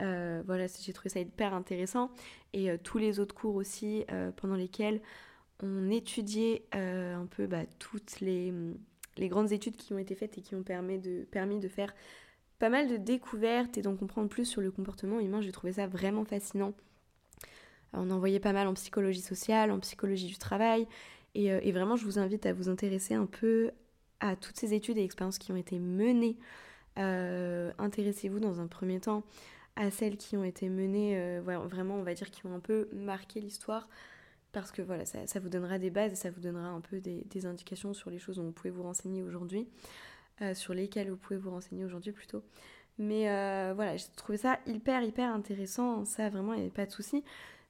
Euh, 0.00 0.42
voilà, 0.44 0.66
j'ai 0.66 0.92
trouvé 0.92 1.10
ça 1.10 1.20
hyper 1.20 1.54
intéressant. 1.54 2.10
Et 2.52 2.76
tous 2.82 2.98
les 2.98 3.20
autres 3.20 3.34
cours 3.34 3.54
aussi, 3.54 4.04
pendant 4.36 4.56
lesquels 4.56 5.00
on 5.62 5.88
étudiait 5.90 6.64
un 6.72 7.26
peu 7.26 7.46
bah, 7.46 7.64
toutes 7.78 8.18
les 8.20 8.52
les 9.16 9.28
grandes 9.28 9.52
études 9.52 9.76
qui 9.76 9.92
ont 9.92 9.98
été 9.98 10.14
faites 10.14 10.38
et 10.38 10.40
qui 10.40 10.54
ont 10.54 10.62
permis 10.62 10.98
de, 10.98 11.68
faire 11.68 11.94
pas 12.58 12.68
mal 12.68 12.88
de 12.88 12.96
découvertes 12.96 13.78
et 13.78 13.82
d'en 13.82 13.96
comprendre 13.96 14.28
plus 14.28 14.44
sur 14.44 14.60
le 14.60 14.70
comportement 14.70 15.20
humain. 15.20 15.40
J'ai 15.40 15.52
trouvé 15.52 15.74
ça 15.74 15.86
vraiment 15.86 16.24
fascinant. 16.24 16.72
on 17.92 18.10
en 18.10 18.18
voyait 18.18 18.40
pas 18.40 18.52
mal 18.52 18.66
en 18.66 18.74
psychologie 18.74 19.20
sociale, 19.20 19.70
en 19.70 19.80
psychologie 19.80 20.26
du 20.26 20.38
travail. 20.38 20.86
Et, 21.34 21.52
euh, 21.52 21.60
vraiment, 21.72 21.96
je 21.96 22.04
vous 22.04 22.18
invite 22.18 22.46
à 22.46 22.52
vous 22.52 22.68
intéresser 22.68 23.14
un 23.14 23.26
peu 23.26 23.70
à 24.20 24.36
toutes 24.36 24.56
ces 24.56 24.74
études 24.74 24.98
et 24.98 25.04
expériences 25.04 25.38
qui 25.38 25.52
ont 25.52 25.56
été 25.56 25.78
menées. 25.78 26.36
Euh, 26.98 27.72
intéressez-vous 27.78 28.38
dans 28.38 28.60
un 28.60 28.66
premier 28.66 29.00
temps 29.00 29.24
à 29.76 29.90
celles 29.90 30.16
qui 30.16 30.36
ont 30.36 30.44
été 30.44 30.68
menées, 30.68 31.18
euh, 31.18 31.40
vraiment, 31.68 31.96
on 31.96 32.02
va 32.02 32.14
dire, 32.14 32.30
qui 32.30 32.46
ont 32.46 32.54
un 32.54 32.60
peu 32.60 32.88
marqué 32.92 33.40
l'histoire 33.40 33.88
parce 34.54 34.72
que 34.72 34.80
voilà, 34.80 35.04
ça, 35.04 35.40
vous 35.40 35.50
donnera 35.50 35.78
des 35.78 35.90
bases 35.90 36.12
et 36.12 36.16
ça 36.16 36.30
vous 36.30 36.40
donnera 36.40 36.68
un 36.68 36.80
peu 36.80 37.00
des, 37.00 37.46
indications 37.46 37.92
sur 37.92 38.08
les 38.08 38.18
choses 38.18 38.36
dont 38.36 38.44
vous 38.44 38.52
pouvez 38.52 38.70
vous 38.70 38.82
renseigner 38.82 39.22
aujourd'hui. 39.22 39.68
sur 40.54 40.72
lesquels 40.72 41.10
vous 41.10 41.16
pouvez 41.16 41.38
vous 41.38 41.50
renseigner 41.50 41.84
aujourd'hui 41.84 42.12
plutôt. 42.12 42.42
Mais 42.98 43.24
voilà, 43.74 43.96
j'ai 43.96 44.06
trouvé 44.16 44.38
ça 44.38 44.58
hyper, 44.66 45.02
hyper 45.02 45.34
intéressant. 45.34 46.04
Ça, 46.06 46.30
vraiment, 46.30 46.54
il 46.54 46.56
n'y 46.56 46.62
avait 46.62 46.70
pas 46.70 46.86
de 46.86 46.92
souci. 46.92 47.22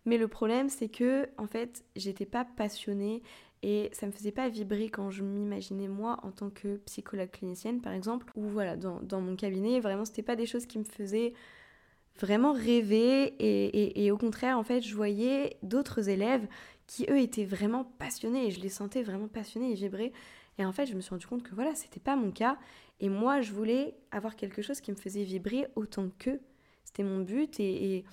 Mais 0.07 0.19
le 0.19 0.29
problème, 0.29 0.69
c'est 0.69 0.89
que, 0.89 1.29
en 1.39 1.47
fait, 1.47 1.85
j'étais 1.97 2.27
pas 2.27 2.45
passionnée 2.45 3.23
et 3.63 3.89
ça 3.93 4.07
me 4.07 4.13
faisait 4.13 4.33
pas 4.33 4.51
vibrer 4.51 4.91
quand 4.91 5.11
je 5.11 5.23
m'imaginais 5.23 5.89
moi 5.89 6.19
en 6.23 6.31
tant 6.31 6.51
que 6.51 6.77
psychologue 6.85 7.31
clinicienne, 7.31 7.81
par 7.81 7.95
exemple, 7.95 8.31
ou 8.37 8.47
voilà, 8.49 8.77
dans, 8.77 9.21
mon 9.23 9.37
cabinet. 9.37 9.81
Vraiment, 9.81 10.05
c'était 10.05 10.23
pas 10.23 10.37
des 10.37 10.45
choses 10.45 10.67
qui 10.67 10.79
me 10.79 10.85
faisaient 10.85 11.33
vraiment 12.21 12.53
rêver 12.53 13.35
et, 13.41 14.11
au 14.13 14.19
contraire, 14.19 14.59
en 14.59 14.65
fait, 14.65 14.83
je 14.83 14.95
voyais 14.95 15.57
d'autres 15.63 16.11
élèves 16.11 16.47
qui, 16.87 17.07
eux, 17.11 17.19
étaient 17.19 17.45
vraiment 17.45 17.85
passionnés 17.99 18.47
et 18.47 18.51
je 18.51 18.61
les 18.61 18.69
sentais 18.69 19.03
vraiment 19.03 19.29
passionnés 19.29 19.73
et 19.73 19.75
vibrer. 19.75 20.13
Et 20.59 20.65
en 20.65 20.73
fait, 20.73 20.87
je 20.87 20.95
me 20.95 21.01
suis 21.01 21.11
rendu 21.11 21.27
compte 21.27 21.43
que 21.43 21.55
voilà, 21.55 21.75
c'était 21.75 22.01
pas 22.01 22.17
mon 22.17 22.31
cas. 22.31 22.59
Et 23.01 23.09
moi, 23.09 23.41
je 23.41 23.53
voulais 23.53 23.97
avoir 24.11 24.37
quelque 24.37 24.63
chose 24.63 24.81
qui 24.81 24.93
me 24.93 24.97
faisait 24.97 25.25
vibrer 25.25 25.67
autant 25.75 26.09
qu'eux. 26.19 26.41
C'était 26.85 27.03
mon 27.03 27.21
but 27.21 27.59
et, 27.59 28.05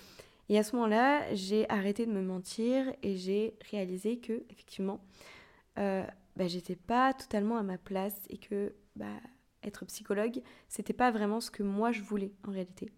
et 0.52 0.58
à 0.58 0.64
ce 0.64 0.76
moment-là, 0.76 1.34
j'ai 1.34 1.70
arrêté 1.70 2.06
de 2.06 2.12
me 2.12 2.22
mentir 2.22 2.94
et 3.04 3.16
j'ai 3.16 3.56
réalisé 3.70 4.18
que, 4.18 4.44
effectivement, 4.50 5.00
euh, 5.78 6.04
bah, 6.36 6.48
j'étais 6.48 6.76
pas 6.76 7.14
totalement 7.14 7.58
à 7.58 7.64
ma 7.64 7.78
place 7.78 8.20
et 8.30 8.38
que 8.38 8.74
bah, 8.98 9.06
être 9.64 9.86
psychologue, 9.86 10.42
c'était 10.68 10.92
pas 10.92 11.10
vraiment 11.10 11.40
ce 11.40 11.52
que 11.52 11.64
moi 11.64 11.94
je 11.94 12.02
voulais 12.02 12.34
en 12.46 12.52
réalité. 12.52 12.92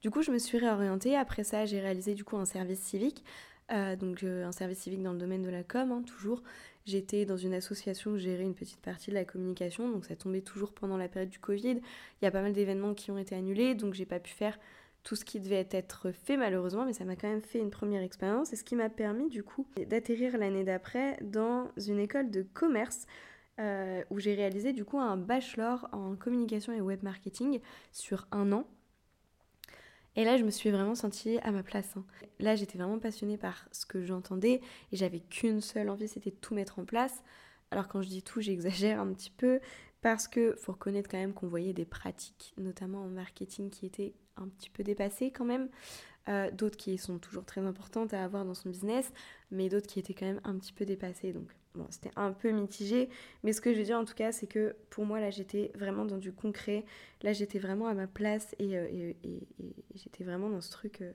Du 0.00 0.10
coup, 0.10 0.22
je 0.22 0.30
me 0.30 0.38
suis 0.38 0.58
réorientée. 0.58 1.16
Après 1.16 1.42
ça, 1.42 1.64
j'ai 1.64 1.80
réalisé 1.80 2.14
du 2.14 2.22
coup 2.22 2.36
un 2.36 2.44
service 2.44 2.80
civique. 2.80 3.24
Euh, 3.72 3.96
donc 3.96 4.22
euh, 4.22 4.46
un 4.46 4.52
service 4.52 4.78
civique 4.78 5.02
dans 5.02 5.12
le 5.12 5.18
domaine 5.18 5.42
de 5.42 5.50
la 5.50 5.62
com, 5.64 5.92
hein, 5.92 6.02
toujours. 6.02 6.42
J'étais 6.84 7.24
dans 7.24 7.36
une 7.36 7.54
association 7.54 8.12
où 8.12 8.16
gérait 8.16 8.44
une 8.44 8.54
petite 8.54 8.80
partie 8.80 9.10
de 9.10 9.16
la 9.16 9.24
communication, 9.24 9.90
donc 9.90 10.04
ça 10.04 10.14
tombait 10.14 10.40
toujours 10.40 10.72
pendant 10.72 10.96
la 10.96 11.08
période 11.08 11.30
du 11.30 11.40
Covid. 11.40 11.80
Il 12.20 12.24
y 12.24 12.28
a 12.28 12.30
pas 12.30 12.42
mal 12.42 12.52
d'événements 12.52 12.94
qui 12.94 13.10
ont 13.10 13.18
été 13.18 13.34
annulés, 13.34 13.74
donc 13.74 13.94
j'ai 13.94 14.06
pas 14.06 14.20
pu 14.20 14.30
faire 14.30 14.56
tout 15.02 15.16
ce 15.16 15.24
qui 15.24 15.40
devait 15.40 15.68
être 15.70 16.10
fait 16.10 16.36
malheureusement, 16.36 16.84
mais 16.84 16.92
ça 16.92 17.04
m'a 17.04 17.16
quand 17.16 17.28
même 17.28 17.42
fait 17.42 17.58
une 17.58 17.70
première 17.70 18.02
expérience 18.02 18.52
et 18.52 18.56
ce 18.56 18.64
qui 18.64 18.74
m'a 18.74 18.88
permis 18.88 19.28
du 19.28 19.44
coup 19.44 19.66
d'atterrir 19.88 20.36
l'année 20.36 20.64
d'après 20.64 21.16
dans 21.22 21.70
une 21.76 22.00
école 22.00 22.30
de 22.30 22.42
commerce 22.42 23.06
euh, 23.60 24.02
où 24.10 24.18
j'ai 24.18 24.34
réalisé 24.34 24.72
du 24.72 24.84
coup 24.84 24.98
un 24.98 25.16
bachelor 25.16 25.88
en 25.92 26.16
communication 26.16 26.72
et 26.72 26.80
web 26.80 27.02
marketing 27.02 27.60
sur 27.92 28.26
un 28.32 28.52
an. 28.52 28.66
Et 30.16 30.24
là, 30.24 30.38
je 30.38 30.44
me 30.44 30.50
suis 30.50 30.70
vraiment 30.70 30.94
sentie 30.94 31.38
à 31.38 31.50
ma 31.50 31.62
place. 31.62 31.96
Hein. 31.96 32.04
Là, 32.40 32.56
j'étais 32.56 32.78
vraiment 32.78 32.98
passionnée 32.98 33.36
par 33.36 33.68
ce 33.70 33.84
que 33.84 34.04
j'entendais 34.04 34.60
et 34.90 34.96
j'avais 34.96 35.20
qu'une 35.20 35.60
seule 35.60 35.90
envie, 35.90 36.08
c'était 36.08 36.30
de 36.30 36.36
tout 36.36 36.54
mettre 36.54 36.78
en 36.78 36.84
place. 36.84 37.22
Alors 37.70 37.88
quand 37.88 38.00
je 38.02 38.08
dis 38.08 38.22
tout, 38.22 38.40
j'exagère 38.42 39.00
un 39.00 39.12
petit 39.12 39.30
peu 39.30 39.60
parce 40.00 40.26
que 40.28 40.54
faut 40.56 40.72
reconnaître 40.72 41.10
quand 41.10 41.18
même 41.18 41.34
qu'on 41.34 41.48
voyait 41.48 41.72
des 41.72 41.84
pratiques, 41.84 42.54
notamment 42.58 43.02
en 43.02 43.08
marketing, 43.08 43.70
qui 43.70 43.86
étaient 43.86 44.14
un 44.36 44.48
petit 44.48 44.70
peu 44.70 44.82
dépassées 44.82 45.30
quand 45.30 45.44
même. 45.44 45.68
Euh, 46.28 46.50
d'autres 46.50 46.76
qui 46.76 46.98
sont 46.98 47.18
toujours 47.18 47.44
très 47.44 47.60
importantes 47.60 48.12
à 48.12 48.24
avoir 48.24 48.44
dans 48.44 48.54
son 48.54 48.70
business, 48.70 49.12
mais 49.52 49.68
d'autres 49.68 49.86
qui 49.86 50.00
étaient 50.00 50.14
quand 50.14 50.26
même 50.26 50.40
un 50.44 50.56
petit 50.56 50.72
peu 50.72 50.84
dépassées. 50.84 51.32
Donc 51.32 51.48
c'était 51.90 52.10
un 52.16 52.32
peu 52.32 52.50
mitigé, 52.50 53.08
mais 53.42 53.52
ce 53.52 53.60
que 53.60 53.72
je 53.72 53.78
veux 53.78 53.84
dire 53.84 53.98
en 53.98 54.04
tout 54.04 54.14
cas, 54.14 54.32
c'est 54.32 54.46
que 54.46 54.76
pour 54.90 55.04
moi 55.04 55.20
là, 55.20 55.30
j'étais 55.30 55.72
vraiment 55.74 56.04
dans 56.04 56.18
du 56.18 56.32
concret. 56.32 56.84
Là, 57.22 57.32
j'étais 57.32 57.58
vraiment 57.58 57.86
à 57.86 57.94
ma 57.94 58.06
place 58.06 58.54
et, 58.58 58.76
euh, 58.76 59.12
j'étais 59.94 60.24
vraiment 60.24 60.50
dans 60.50 60.60
ce 60.60 60.70
truc 60.70 61.02
euh, 61.02 61.12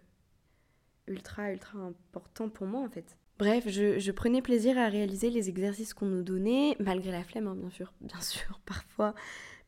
ultra 1.08 1.52
ultra 1.52 1.80
important 1.80 2.50
pour 2.50 2.68
moi 2.68 2.82
en 2.82 2.90
fait. 2.90 3.18
Bref, 3.42 3.68
je, 3.68 4.12
prenais 4.12 4.44
plaisir 4.44 4.78
à 4.78 4.88
réaliser 4.88 5.32
les 5.32 5.50
exercices 5.50 5.96
qu'on 5.96 6.06
nous 6.06 6.22
donnait, 6.22 6.76
malgré 6.80 7.12
la 7.12 7.24
flemme, 7.24 7.48
hein, 7.48 7.56
bien 7.56 7.72
sûr, 7.72 7.92
bien 8.02 8.22
sûr, 8.22 8.60
parfois, 8.66 9.16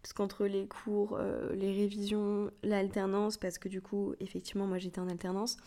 parce 0.04 0.14
qu'entre 0.14 0.46
les 0.46 0.68
cours, 0.68 1.18
euh, 1.20 1.52
les 1.56 1.72
révisions, 1.72 2.52
l'alternance, 2.62 3.38
parce 3.38 3.58
que 3.58 3.70
du 3.70 3.82
coup, 3.82 4.14
effectivement, 4.20 4.68
moi 4.68 4.78
j'étais 4.78 5.00
en 5.00 5.08
alternance, 5.10 5.58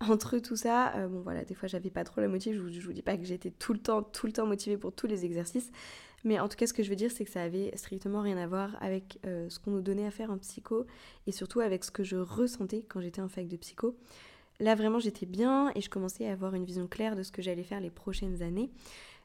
entre 0.00 0.38
tout 0.38 0.56
ça, 0.56 0.94
euh, 0.96 1.08
bon 1.08 1.20
voilà, 1.20 1.44
des 1.44 1.54
fois 1.54 1.68
j'avais 1.68 1.90
pas 1.90 2.04
trop 2.04 2.20
la 2.20 2.28
motivation, 2.28 2.68
je 2.68 2.80
vous, 2.80 2.92
dis 2.92 3.02
pas 3.02 3.16
que 3.16 3.24
j'étais 3.24 3.50
tout 3.50 3.72
le 3.72 3.80
temps, 3.80 4.02
tout 4.02 4.26
le 4.26 4.32
temps 4.32 4.46
motivée 4.46 4.76
pour 4.76 4.92
tous 4.92 5.06
les 5.06 5.24
exercices, 5.24 5.70
mais 6.24 6.38
en 6.40 6.48
tout 6.48 6.56
cas, 6.56 6.66
ce 6.66 6.72
que 6.72 6.82
je 6.82 6.90
veux 6.90 6.96
dire, 6.96 7.10
c'est 7.10 7.24
que 7.24 7.30
ça 7.30 7.42
avait 7.42 7.72
strictement 7.76 8.22
rien 8.22 8.36
à 8.38 8.46
voir 8.46 8.76
avec 8.80 9.18
euh, 9.26 9.48
ce 9.48 9.58
qu'on 9.58 9.70
nous 9.70 9.80
donnait 9.80 10.06
à 10.06 10.10
faire 10.10 10.30
en 10.30 10.38
psycho, 10.38 10.86
et 11.26 11.32
surtout 11.32 11.60
avec 11.60 11.84
ce 11.84 11.90
que 11.90 12.04
je 12.04 12.16
ressentais 12.16 12.84
quand 12.88 13.00
j'étais 13.00 13.20
en 13.20 13.28
fac 13.28 13.46
de 13.46 13.56
psycho. 13.56 13.96
Là, 14.60 14.74
vraiment, 14.74 14.98
j'étais 14.98 15.26
bien 15.26 15.70
et 15.76 15.80
je 15.80 15.88
commençais 15.88 16.26
à 16.26 16.32
avoir 16.32 16.54
une 16.54 16.64
vision 16.64 16.88
claire 16.88 17.14
de 17.14 17.22
ce 17.22 17.30
que 17.30 17.42
j'allais 17.42 17.62
faire 17.62 17.80
les 17.80 17.90
prochaines 17.90 18.42
années. 18.42 18.70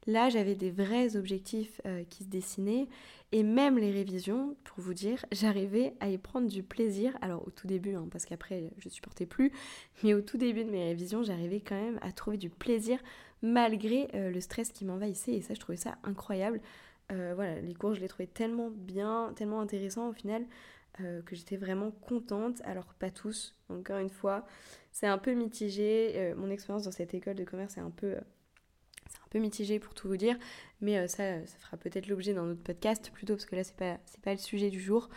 Là, 0.06 0.30
j'avais 0.30 0.56
des 0.56 0.72
vrais 0.72 1.16
objectifs 1.16 1.80
euh, 1.86 2.04
qui 2.10 2.24
se 2.26 2.30
dessinaient 2.30 2.88
et 3.32 3.42
même 3.42 3.78
les 3.78 3.92
révisions, 3.92 4.56
pour 4.64 4.84
vous 4.84 4.94
dire, 4.94 5.26
j'arrivais 5.32 5.94
à 6.00 6.10
y 6.10 6.18
prendre 6.18 6.48
du 6.48 6.62
plaisir. 6.62 7.18
Alors 7.22 7.48
au 7.48 7.52
tout 7.52 7.68
début, 7.68 7.96
hein, 7.96 8.08
parce 8.12 8.26
qu'après 8.26 8.72
je 8.78 8.90
supportais 8.90 9.26
plus, 9.26 9.52
mais 10.04 10.14
au 10.14 10.22
tout 10.22 10.38
début 10.38 10.66
de 10.66 10.70
mes 10.70 10.84
révisions, 10.84 11.24
j'arrivais 11.24 11.62
quand 11.62 11.80
même 11.80 12.00
à 12.02 12.12
trouver 12.12 12.38
du 12.38 12.50
plaisir 12.50 13.00
malgré 13.42 14.08
euh, 14.14 14.30
le 14.30 14.40
stress 14.40 14.72
qui 14.72 14.86
m'envahissait 14.86 15.34
et 15.34 15.42
ça, 15.42 15.54
je 15.54 15.60
trouvais 15.60 15.78
ça 15.78 15.98
incroyable. 16.04 16.62
Euh, 17.12 17.34
voilà, 17.36 17.60
les 17.60 17.74
cours, 17.74 17.96
je 17.96 18.02
les 18.02 18.08
trouvais 18.08 18.28
tellement 18.28 18.70
bien, 18.70 19.34
tellement 19.36 19.62
intéressants 19.62 20.10
au 20.10 20.14
final. 20.14 20.46
Que 21.26 21.36
j'étais 21.36 21.58
vraiment 21.58 21.90
contente. 21.90 22.62
Alors 22.66 22.94
pas 22.94 23.10
tous, 23.10 23.56
encore 23.68 23.98
une 23.98 24.12
fois, 24.12 24.46
c'est 24.92 25.08
un 25.08 25.18
peu 25.18 25.34
mitigé. 25.34 26.36
Mon 26.38 26.52
expérience 26.52 26.84
dans 26.84 26.92
cette 26.92 27.16
école 27.16 27.34
de 27.34 27.44
commerce 27.44 27.78
est 27.78 27.82
un 27.82 27.90
peu, 27.90 28.14
mitigé 29.40 29.80
pour 29.80 29.94
tout 29.94 30.08
vous 30.08 30.18
dire, 30.18 30.38
mais 30.82 30.98
euh, 30.98 31.08
ça, 31.08 31.46
ça 31.46 31.58
fera 31.60 31.78
peut-être 31.78 32.08
l'objet 32.08 32.34
d'un 32.34 32.50
autre 32.50 32.64
podcast 32.64 33.12
plutôt 33.14 33.34
parce 33.34 33.46
que 33.46 33.56
là 33.56 33.64
c'est 33.64 33.76
pas, 33.76 33.98
pas 34.22 34.32
le 34.32 34.38
sujet 34.38 34.70
du 34.70 34.80
jour. 34.80 35.10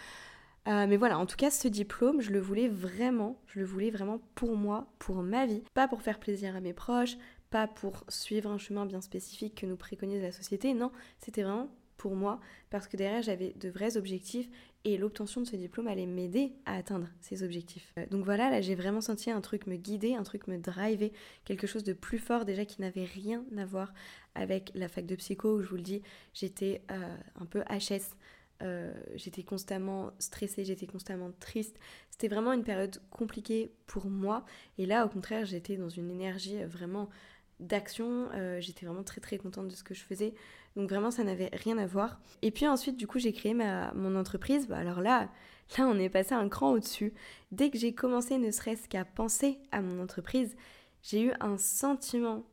mais 0.67 0.97
voilà, 0.97 1.19
en 1.19 1.27
tout 1.27 1.37
cas, 1.37 1.51
ce 1.51 1.69
diplôme, 1.69 2.21
je 2.21 2.33
le 2.33 2.41
voulais 2.41 2.69
vraiment, 2.69 3.41
je 3.47 3.61
le 3.61 3.65
voulais 3.65 3.91
vraiment 3.91 4.21
pour 4.35 4.57
moi, 4.57 4.89
pour 4.99 5.23
ma 5.23 5.47
vie, 5.47 5.63
pas 5.75 5.87
pour 5.87 6.03
faire 6.03 6.19
plaisir 6.19 6.57
à 6.57 6.61
mes 6.61 6.73
proches, 6.73 7.17
pas 7.51 7.69
pour 7.69 8.05
suivre 8.09 8.51
un 8.51 8.59
chemin 8.59 8.85
bien 8.87 9.01
spécifique 9.01 9.55
que 9.55 9.67
nous 9.67 9.77
préconise 9.77 10.23
la 10.23 10.33
société, 10.33 10.75
non, 10.75 10.91
c'était 11.19 11.43
vraiment 11.43 11.71
pour 11.97 12.15
moi 12.15 12.41
parce 12.71 12.89
que 12.89 12.97
derrière 12.97 13.23
j'avais 13.23 13.55
de 13.57 13.69
vrais 13.69 13.97
objectifs 13.97 14.49
et 14.87 14.97
l'obtention 14.97 15.41
de 15.41 15.47
ce 15.47 15.57
diplôme 15.57 15.89
allait 15.89 16.07
m'aider 16.07 16.53
à 16.65 16.77
atteindre 16.77 17.09
ces 17.21 17.43
objectifs. 17.43 17.93
Euh, 17.99 18.07
donc 18.09 18.25
voilà, 18.25 18.51
là 18.51 18.61
j'ai 18.61 18.77
vraiment 18.77 19.01
senti 19.01 19.33
un 19.33 19.41
truc 19.41 19.67
me 19.67 19.75
guider, 19.75 20.15
un 20.15 20.23
truc 20.23 20.47
me 20.47 20.59
driver, 20.59 21.11
quelque 21.45 21.67
chose 21.67 21.83
de 21.83 21.93
plus 21.93 22.21
fort 22.21 22.45
déjà 22.45 22.65
qui 22.65 22.81
n'avait 22.81 23.05
rien 23.05 23.45
à 23.59 23.65
voir 23.65 23.93
avec 24.37 24.71
la 24.77 24.87
fac 24.87 25.05
de 25.05 25.17
psycho 25.17 25.57
où 25.57 25.63
je 25.63 25.69
vous 25.69 25.75
le 25.75 25.83
dis, 25.83 26.03
j'étais 26.33 26.83
euh, 26.93 27.17
un 27.35 27.47
peu 27.47 27.63
HS. 27.63 28.15
Euh, 28.63 28.95
j'étais 29.17 29.43
constamment 29.43 30.13
stressée, 30.21 30.65
j'étais 30.65 30.87
constamment 30.87 31.33
triste. 31.41 31.77
C'était 32.11 32.29
vraiment 32.29 32.53
une 32.53 32.63
période 32.63 33.03
compliquée 33.11 33.73
pour 33.87 34.07
moi. 34.07 34.47
Et 34.79 34.87
là, 34.87 35.05
au 35.05 35.09
contraire, 35.09 35.45
j'étais 35.45 35.77
dans 35.77 35.91
une 35.91 36.11
énergie 36.11 36.63
vraiment 36.65 37.11
d'action. 37.59 38.29
j'étais 38.61 38.87
vraiment 38.87 39.03
très 39.03 39.21
très 39.21 39.37
contente 39.37 39.69
de 39.69 39.75
ce 39.75 39.83
que 39.83 39.95
je 39.95 40.03
faisais. 40.03 40.33
Donc 40.77 40.91
vraiment, 40.91 41.11
ça 41.11 41.25
n'avait 41.25 41.51
rien 41.53 41.79
à 41.79 41.87
voir. 41.87 42.21
Et 42.43 42.51
puis 42.51 42.69
ensuite, 42.69 42.97
du 42.97 43.07
coup, 43.07 43.19
j'ai 43.19 43.33
créé 43.33 43.55
ma, 43.55 43.93
mon 43.95 44.15
entreprise. 44.15 44.69
Bah, 44.69 44.77
alors 44.77 45.01
là, 45.01 45.31
là, 45.79 45.87
on 45.87 45.99
est 45.99 46.11
passé 46.11 46.35
un 46.35 46.49
cran 46.49 46.73
au-dessus. 46.73 47.15
Dès 47.51 47.71
que 47.71 47.79
j'ai 47.79 47.95
commencé 47.95 48.39
ne 48.39 48.51
serait-ce 48.51 48.89
qu'à 48.89 49.05
penser 49.05 49.59
à 49.73 49.81
mon 49.81 50.03
entreprise, 50.03 50.55
j'ai 51.03 51.23
eu 51.23 51.33
un 51.41 51.57
sentiment 51.57 52.45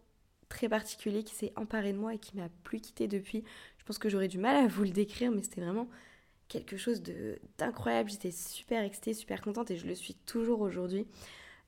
très 0.47 0.69
particulier 0.69 1.23
qui 1.23 1.35
s'est 1.35 1.51
emparé 1.55 1.93
de 1.93 1.97
moi 1.97 2.13
et 2.13 2.19
qui 2.19 2.37
m'a 2.37 2.49
plus 2.63 2.79
quitté 2.79 3.07
depuis. 3.07 3.43
Je 3.77 3.83
pense 3.83 3.97
que 3.97 4.07
j'aurais 4.07 4.27
du 4.27 4.37
mal 4.37 4.55
à 4.55 4.67
vous 4.67 4.83
le 4.83 4.91
décrire, 4.91 5.31
mais 5.31 5.43
c'était 5.43 5.61
vraiment 5.61 5.89
quelque 6.47 6.77
chose 6.77 7.01
d'incroyable. 7.57 8.09
J'étais 8.09 8.31
super 8.31 8.83
excitée, 8.83 9.13
super 9.13 9.41
contente 9.41 9.71
et 9.71 9.75
je 9.75 9.87
le 9.87 9.95
suis 9.95 10.13
toujours 10.13 10.61
aujourd'hui. 10.61 11.05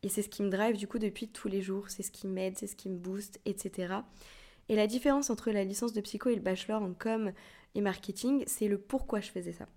Et 0.03 0.09
c'est 0.09 0.21
ce 0.21 0.29
qui 0.29 0.43
me 0.43 0.49
drive 0.49 0.77
du 0.77 0.87
coup 0.87 0.99
depuis 0.99 1.27
tous 1.27 1.47
les 1.47 1.61
jours, 1.61 1.89
c'est 1.89 2.03
ce 2.03 2.11
qui 2.11 2.27
m'aide, 2.27 2.57
c'est 2.57 2.67
ce 2.67 2.75
qui 2.75 2.89
me 2.89 2.97
booste, 2.97 3.41
etc. 3.45 3.95
Et 4.69 4.75
la 4.75 4.87
différence 4.87 5.29
entre 5.29 5.51
la 5.51 5.63
licence 5.63 5.93
de 5.93 6.01
psycho 6.01 6.29
et 6.29 6.35
le 6.35 6.41
bachelor 6.41 6.81
en 6.81 6.93
com 6.93 7.31
et 7.75 7.81
marketing, 7.81 8.43
c'est 8.47 8.67
le 8.67 8.77
pourquoi 8.77 9.19
je 9.19 9.29
faisais 9.29 9.53
ça. 9.53 9.67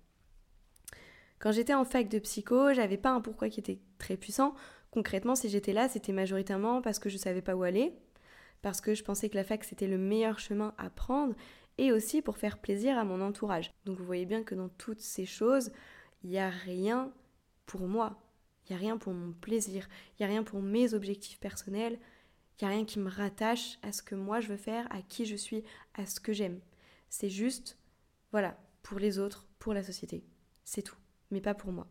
Quand 1.39 1.51
j'étais 1.51 1.73
en 1.73 1.85
fac 1.85 2.09
de 2.09 2.19
psycho, 2.19 2.73
j'avais 2.73 2.97
pas 2.97 3.11
un 3.11 3.21
pourquoi 3.21 3.49
qui 3.49 3.59
était 3.59 3.79
très 3.97 4.17
puissant. 4.17 4.55
Concrètement, 4.91 5.35
si 5.35 5.47
j'étais 5.49 5.73
là, 5.73 5.87
c'était 5.87 6.11
majoritairement 6.11 6.81
parce 6.81 6.99
que 6.99 7.09
je 7.09 7.17
savais 7.17 7.41
pas 7.41 7.55
où 7.55 7.63
aller, 7.63 7.93
parce 8.61 8.81
que 8.81 8.93
je 8.93 9.03
pensais 9.03 9.29
que 9.29 9.35
la 9.35 9.43
fac 9.43 9.63
c'était 9.63 9.87
le 9.87 9.97
meilleur 9.97 10.39
chemin 10.39 10.73
à 10.77 10.89
prendre, 10.89 11.35
et 11.77 11.93
aussi 11.93 12.21
pour 12.21 12.37
faire 12.37 12.57
plaisir 12.57 12.97
à 12.97 13.05
mon 13.05 13.21
entourage. 13.21 13.71
Donc 13.85 13.97
vous 13.97 14.05
voyez 14.05 14.25
bien 14.25 14.43
que 14.43 14.53
dans 14.53 14.67
toutes 14.67 14.99
ces 14.99 15.25
choses, 15.25 15.71
il 16.23 16.29
n'y 16.29 16.39
a 16.39 16.49
rien 16.49 17.13
pour 17.65 17.87
moi, 17.87 18.19
il 18.65 18.73
n'y 18.73 18.75
a 18.75 18.79
rien 18.79 18.97
pour 18.97 19.13
mon 19.13 19.31
plaisir, 19.31 19.87
il 20.11 20.23
n'y 20.23 20.25
a 20.25 20.29
rien 20.29 20.43
pour 20.43 20.61
mes 20.61 20.93
objectifs 20.93 21.39
personnels, 21.39 21.97
il 22.59 22.65
n'y 22.65 22.71
a 22.71 22.75
rien 22.75 22.85
qui 22.85 22.99
me 22.99 23.09
rattache 23.09 23.77
à 23.83 23.91
ce 23.91 24.01
que 24.01 24.15
moi 24.15 24.41
je 24.41 24.49
veux 24.49 24.57
faire, 24.57 24.87
à 24.91 25.01
qui 25.01 25.25
je 25.25 25.35
suis, 25.35 25.63
à 25.93 26.05
ce 26.05 26.19
que 26.19 26.33
j'aime. 26.33 26.59
C'est 27.09 27.29
juste, 27.29 27.77
voilà, 28.31 28.57
pour 28.83 28.99
les 28.99 29.17
autres, 29.17 29.47
pour 29.59 29.73
la 29.73 29.83
société. 29.83 30.23
C'est 30.63 30.81
tout, 30.81 30.97
mais 31.31 31.41
pas 31.41 31.53
pour 31.53 31.71
moi. 31.71 31.87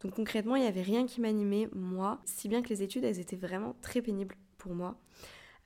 Donc 0.00 0.14
concrètement, 0.14 0.56
il 0.56 0.62
n'y 0.62 0.68
avait 0.68 0.82
rien 0.82 1.06
qui 1.06 1.20
m'animait, 1.20 1.68
moi, 1.72 2.20
si 2.24 2.48
bien 2.48 2.62
que 2.62 2.68
les 2.68 2.82
études, 2.82 3.04
elles 3.04 3.20
étaient 3.20 3.36
vraiment 3.36 3.76
très 3.80 4.02
pénibles 4.02 4.36
pour 4.58 4.74
moi. 4.74 4.98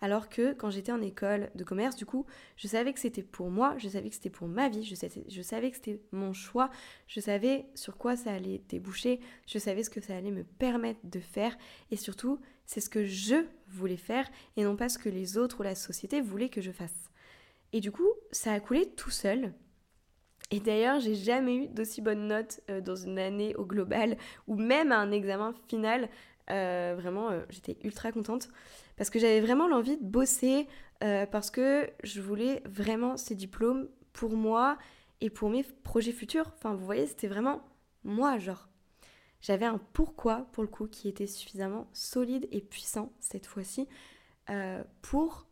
Alors 0.03 0.29
que 0.31 0.55
quand 0.55 0.71
j'étais 0.71 0.93
en 0.93 1.03
école 1.03 1.51
de 1.55 1.65
commerce, 1.65 1.95
du 1.95 2.07
coup, 2.07 2.25
je 2.57 2.67
savais 2.69 2.93
que 2.93 3.01
c'était 3.01 3.23
pour 3.23 3.51
moi, 3.51 3.75
je 3.77 3.89
savais 3.89 4.09
que 4.09 4.15
c'était 4.15 4.31
pour 4.31 4.49
ma 4.49 4.69
vie, 4.69 4.83
je 4.83 4.95
savais, 4.95 5.25
je 5.29 5.43
savais 5.43 5.71
que 5.71 5.77
c'était 5.77 6.01
mon 6.13 6.33
choix, 6.33 6.71
je 7.07 7.21
savais 7.21 7.67
sur 7.75 7.99
quoi 7.99 8.17
ça 8.17 8.33
allait 8.33 8.63
déboucher, 8.69 9.21
je 9.47 9.59
savais 9.59 9.83
ce 9.83 9.91
que 9.91 10.01
ça 10.01 10.17
allait 10.17 10.31
me 10.31 10.45
permettre 10.45 11.01
de 11.05 11.21
faire 11.21 11.57
et 11.91 11.97
surtout, 11.97 12.41
c'est 12.65 12.81
ce 12.81 12.89
que 12.89 13.05
je 13.05 13.45
voulais 13.71 13.97
faire 13.97 14.29
et 14.57 14.65
non 14.65 14.77
pas 14.77 14.89
ce 14.89 14.99
que 14.99 15.09
les 15.09 15.39
autres 15.39 15.61
ou 15.61 15.63
la 15.63 15.75
société 15.75 16.21
voulaient 16.21 16.49
que 16.49 16.61
je 16.61 16.73
fasse. 16.73 17.11
Et 17.73 17.81
du 17.81 17.93
coup, 17.93 18.09
ça 18.33 18.53
a 18.53 18.61
coulé 18.61 18.87
tout 18.87 19.11
seul. 19.11 19.53
Et 20.51 20.59
d'ailleurs, 20.59 20.99
j'ai 21.01 21.15
jamais 21.15 21.57
eu 21.57 21.69
d'aussi 21.69 22.01
bonnes 22.01 22.27
notes 22.27 22.61
euh, 22.71 22.81
dans 22.81 22.97
une 22.97 23.19
année 23.19 23.55
au 23.55 23.65
global 23.65 24.17
ou 24.49 24.57
même 24.57 24.91
à 24.91 24.99
un 24.99 25.13
examen 25.13 25.55
final. 25.69 26.09
Euh, 26.51 26.97
vraiment, 26.99 27.31
euh, 27.31 27.43
j'étais 27.51 27.77
ultra 27.85 28.11
contente 28.11 28.49
parce 28.97 29.11
que 29.11 29.21
j'avais 29.21 29.41
vraiment 29.41 29.69
l'envie 29.69 29.97
de 29.97 30.05
bosser 30.05 30.67
parce 31.33 31.51
que 31.51 31.89
je 32.05 32.21
voulais 32.21 32.63
vraiment 32.67 33.17
ces 33.17 33.35
diplômes 33.35 33.89
pour 34.13 34.37
moi 34.37 34.77
et 35.23 35.31
pour 35.31 35.49
mes 35.49 35.63
projets 35.63 36.13
futurs. 36.13 36.53
Enfin, 36.59 36.75
vous 36.75 36.85
voyez, 36.85 37.07
c'était 37.07 37.27
vraiment 37.27 37.63
moi, 38.05 38.37
genre. 38.37 38.70
J'avais 39.43 39.67
un 39.67 39.79
pourquoi, 39.93 40.49
pour 40.53 40.63
le 40.63 40.69
coup, 40.69 40.87
qui 40.87 41.09
était 41.09 41.27
suffisamment 41.27 41.89
solide 41.93 42.47
et 42.51 42.61
puissant 42.61 43.13
cette 43.21 43.47
fois-ci 43.47 43.89
pour 45.03 45.47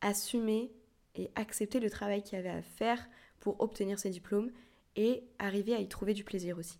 assumer 0.00 0.72
et 1.14 1.30
accepter 1.34 1.80
le 1.80 1.88
travail 1.88 2.22
qu'il 2.22 2.36
y 2.36 2.38
avait 2.38 2.48
à 2.48 2.62
faire 2.62 3.08
pour 3.40 3.60
obtenir 3.60 3.98
ces 3.98 4.10
diplômes 4.10 4.50
et 4.96 5.24
arriver 5.38 5.74
à 5.74 5.80
y 5.80 5.88
trouver 5.88 6.12
du 6.12 6.24
plaisir 6.24 6.58
aussi. 6.58 6.78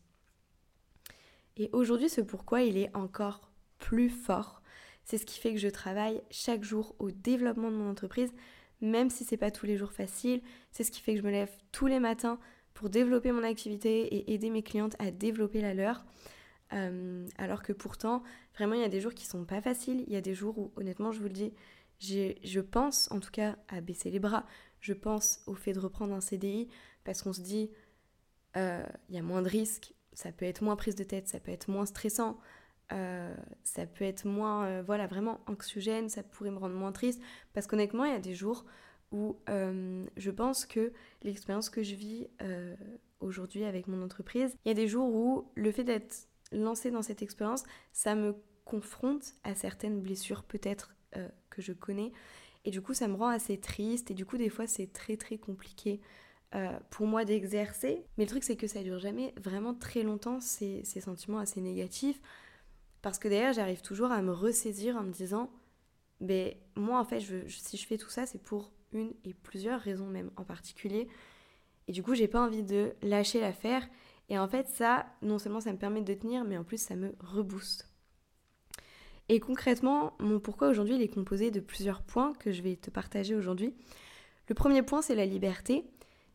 Et 1.57 1.71
aujourd'hui, 1.73 2.09
ce 2.09 2.21
pourquoi 2.21 2.63
il 2.63 2.77
est 2.77 2.95
encore 2.97 3.51
plus 3.79 4.11
fort. 4.11 4.61
C'est 5.05 5.19
ce 5.19 5.27
qui 5.27 5.39
fait 5.39 5.53
que 5.53 5.61
je 5.61 5.69
travaille 5.69 6.23
chaque 6.31 6.65
jour 6.65 6.97
au 6.99 7.11
développement 7.11 7.71
de 7.71 7.77
mon 7.77 7.91
entreprise, 7.91 8.33
même 8.81 9.11
si 9.11 9.25
c'est 9.25 9.37
pas 9.37 9.51
tous 9.51 9.67
les 9.67 9.77
jours 9.77 9.93
facile. 9.93 10.43
C'est 10.73 10.83
ce 10.83 10.91
qui 10.91 11.01
fait 11.01 11.13
que 11.15 11.21
je 11.21 11.27
me 11.27 11.31
lève 11.31 11.51
tous 11.73 11.87
les 11.87 12.01
matins 12.01 12.39
pour 12.73 12.91
développer 12.91 13.31
mon 13.31 13.45
activité 13.45 14.15
et 14.15 14.35
aider 14.35 14.51
mes 14.51 14.63
clientes 14.63 14.97
à 14.99 15.11
développer 15.11 15.61
la 15.61 15.75
leur. 15.75 16.05
Euh, 16.75 17.27
alors 17.39 17.63
que 17.63 17.73
pourtant, 17.73 18.23
vraiment, 18.57 18.75
il 18.75 18.81
y 18.81 18.85
a 18.85 18.89
des 18.89 19.01
jours 19.01 19.15
qui 19.15 19.27
sont 19.27 19.45
pas 19.45 19.61
faciles. 19.61 20.05
Il 20.07 20.13
y 20.13 20.17
a 20.17 20.21
des 20.21 20.35
jours 20.35 20.59
où, 20.59 20.73
honnêtement, 20.77 21.13
je 21.13 21.21
vous 21.21 21.29
le 21.29 21.31
dis, 21.31 21.53
je 22.01 22.61
pense 22.61 23.11
en 23.11 23.21
tout 23.21 23.31
cas 23.31 23.57
à 23.69 23.81
baisser 23.81 24.11
les 24.11 24.19
bras 24.19 24.45
je 24.85 24.93
pense 24.93 25.41
au 25.47 25.55
fait 25.55 25.73
de 25.73 25.81
reprendre 25.81 26.13
un 26.13 26.21
CDI 26.21 26.69
parce 27.05 27.23
qu'on 27.23 27.33
se 27.33 27.41
dit, 27.41 27.71
euh, 28.59 28.85
il 29.09 29.15
y 29.15 29.19
a 29.19 29.23
moins 29.23 29.41
de 29.41 29.49
risques, 29.49 29.95
ça 30.13 30.31
peut 30.31 30.45
être 30.45 30.63
moins 30.63 30.77
prise 30.77 30.95
de 30.95 31.05
tête, 31.05 31.27
ça 31.27 31.41
peut 31.41 31.53
être 31.53 31.69
moins 31.69 31.87
stressant, 31.87 32.39
euh, 32.93 33.35
ça 33.63 33.87
peut 33.87 34.05
être 34.05 34.27
moins, 34.27 34.83
voilà, 34.83 35.07
vraiment 35.07 35.41
anxiogène, 35.47 36.11
ça 36.11 36.23
pourrait 36.23 36.51
me 36.51 36.59
rendre 36.59 36.75
moins 36.75 36.93
triste. 36.93 37.23
Parce 37.55 37.67
qu'honnêtement, 37.67 38.05
il 38.05 38.13
y 38.13 38.15
a 38.15 38.21
des 38.21 38.35
jours 38.35 38.67
où 39.11 39.39
je 39.49 40.31
pense 40.31 40.67
que 40.67 40.93
l'expérience 41.23 41.71
que 41.71 41.83
je 41.83 41.95
vis 41.95 42.29
aujourd'hui 43.21 43.65
avec 43.65 43.87
mon 43.87 44.03
entreprise, 44.03 44.55
il 44.67 44.69
y 44.69 44.71
a 44.71 44.75
des 44.75 44.87
jours 44.87 45.15
où 45.15 45.51
le 45.55 45.73
fait 45.73 45.85
d'être 45.85 46.29
lancée 46.55 46.91
dans 46.91 47.03
cette 47.03 47.23
expérience, 47.23 47.65
ça 47.93 48.15
me 48.15 48.35
confronte 48.65 49.35
à 49.45 49.55
certaines 49.55 50.01
blessures 50.01 50.43
peut-être 50.43 50.95
que 51.51 51.63
je 51.63 51.73
connais 51.73 52.11
et 52.65 52.71
du 52.71 52.81
coup, 52.81 52.95
ça 52.95 53.09
me 53.09 53.15
rend 53.15 53.29
assez 53.29 53.59
triste. 53.59 54.11
Et 54.11 54.15
du 54.15 54.25
coup, 54.25 54.39
des 54.39 54.49
fois, 54.49 54.67
c'est 54.67 54.93
très 54.93 55.17
très 55.17 55.39
compliqué 55.39 56.01
euh, 56.55 56.79
pour 56.91 57.07
moi 57.07 57.25
d'exercer. 57.25 58.05
Mais 58.17 58.25
le 58.25 58.31
truc, 58.31 58.45
c'est 58.45 58.57
que 58.57 58.67
ça 58.67 58.83
dure 58.83 58.99
jamais 58.99 59.35
vraiment 59.43 59.75
très 59.75 60.03
longtemps, 60.03 60.41
ces, 60.41 60.83
ces 60.85 61.01
sentiments 61.01 61.39
assez 61.39 61.61
négatifs. 61.61 62.21
Parce 63.03 63.19
que 63.19 63.29
d'ailleurs, 63.29 63.53
j'arrive 63.53 63.83
toujours 63.83 64.11
à 64.11 64.23
me 64.23 64.33
ressaisir 64.33 64.97
en 64.97 65.03
me 65.03 65.13
disant, 65.13 65.51
mais 66.21 66.59
moi, 66.75 66.99
en 66.99 67.05
fait, 67.05 67.21
si 67.49 67.77
je 67.77 67.87
fais 67.87 67.99
tout 67.99 68.09
ça, 68.09 68.25
c'est 68.25 68.43
pour 68.43 68.73
une 68.93 69.13
et 69.25 69.35
plusieurs 69.35 69.81
raisons 69.81 70.07
même 70.07 70.31
en 70.37 70.45
particulier. 70.45 71.09
Et 71.87 71.93
du 71.93 72.03
coup, 72.03 72.15
j'ai 72.15 72.29
pas 72.29 72.41
envie 72.41 72.63
de 72.63 72.95
lâcher 73.03 73.41
l'affaire. 73.41 73.87
Et 74.29 74.39
en 74.39 74.49
fait, 74.49 74.69
ça, 74.69 75.07
non 75.23 75.39
seulement 75.39 75.61
ça 75.61 75.73
me 75.73 75.79
permet 75.79 76.01
de 76.01 76.15
tenir, 76.15 76.45
mais 76.45 76.57
en 76.57 76.65
plus, 76.65 76.81
ça 76.81 76.97
me 76.97 77.15
rebooste. 77.21 77.89
Et 79.29 79.41
concrètement, 79.41 80.15
mon 80.19 80.39
pourquoi 80.39 80.69
aujourd'hui, 80.69 80.97
il 80.97 81.03
est 81.03 81.09
composé 81.09 81.51
de 81.51 81.61
plusieurs 81.61 82.03
points 82.03 82.33
que 82.35 82.53
je 82.53 82.63
vais 82.63 82.77
te 82.77 82.91
partager 82.91 83.35
aujourd'hui. 83.35 83.75
Le 84.49 84.55
premier 84.55 84.83
point, 84.83 85.01
c'est 85.01 85.15
la 85.15 85.27
liberté. 85.27 85.85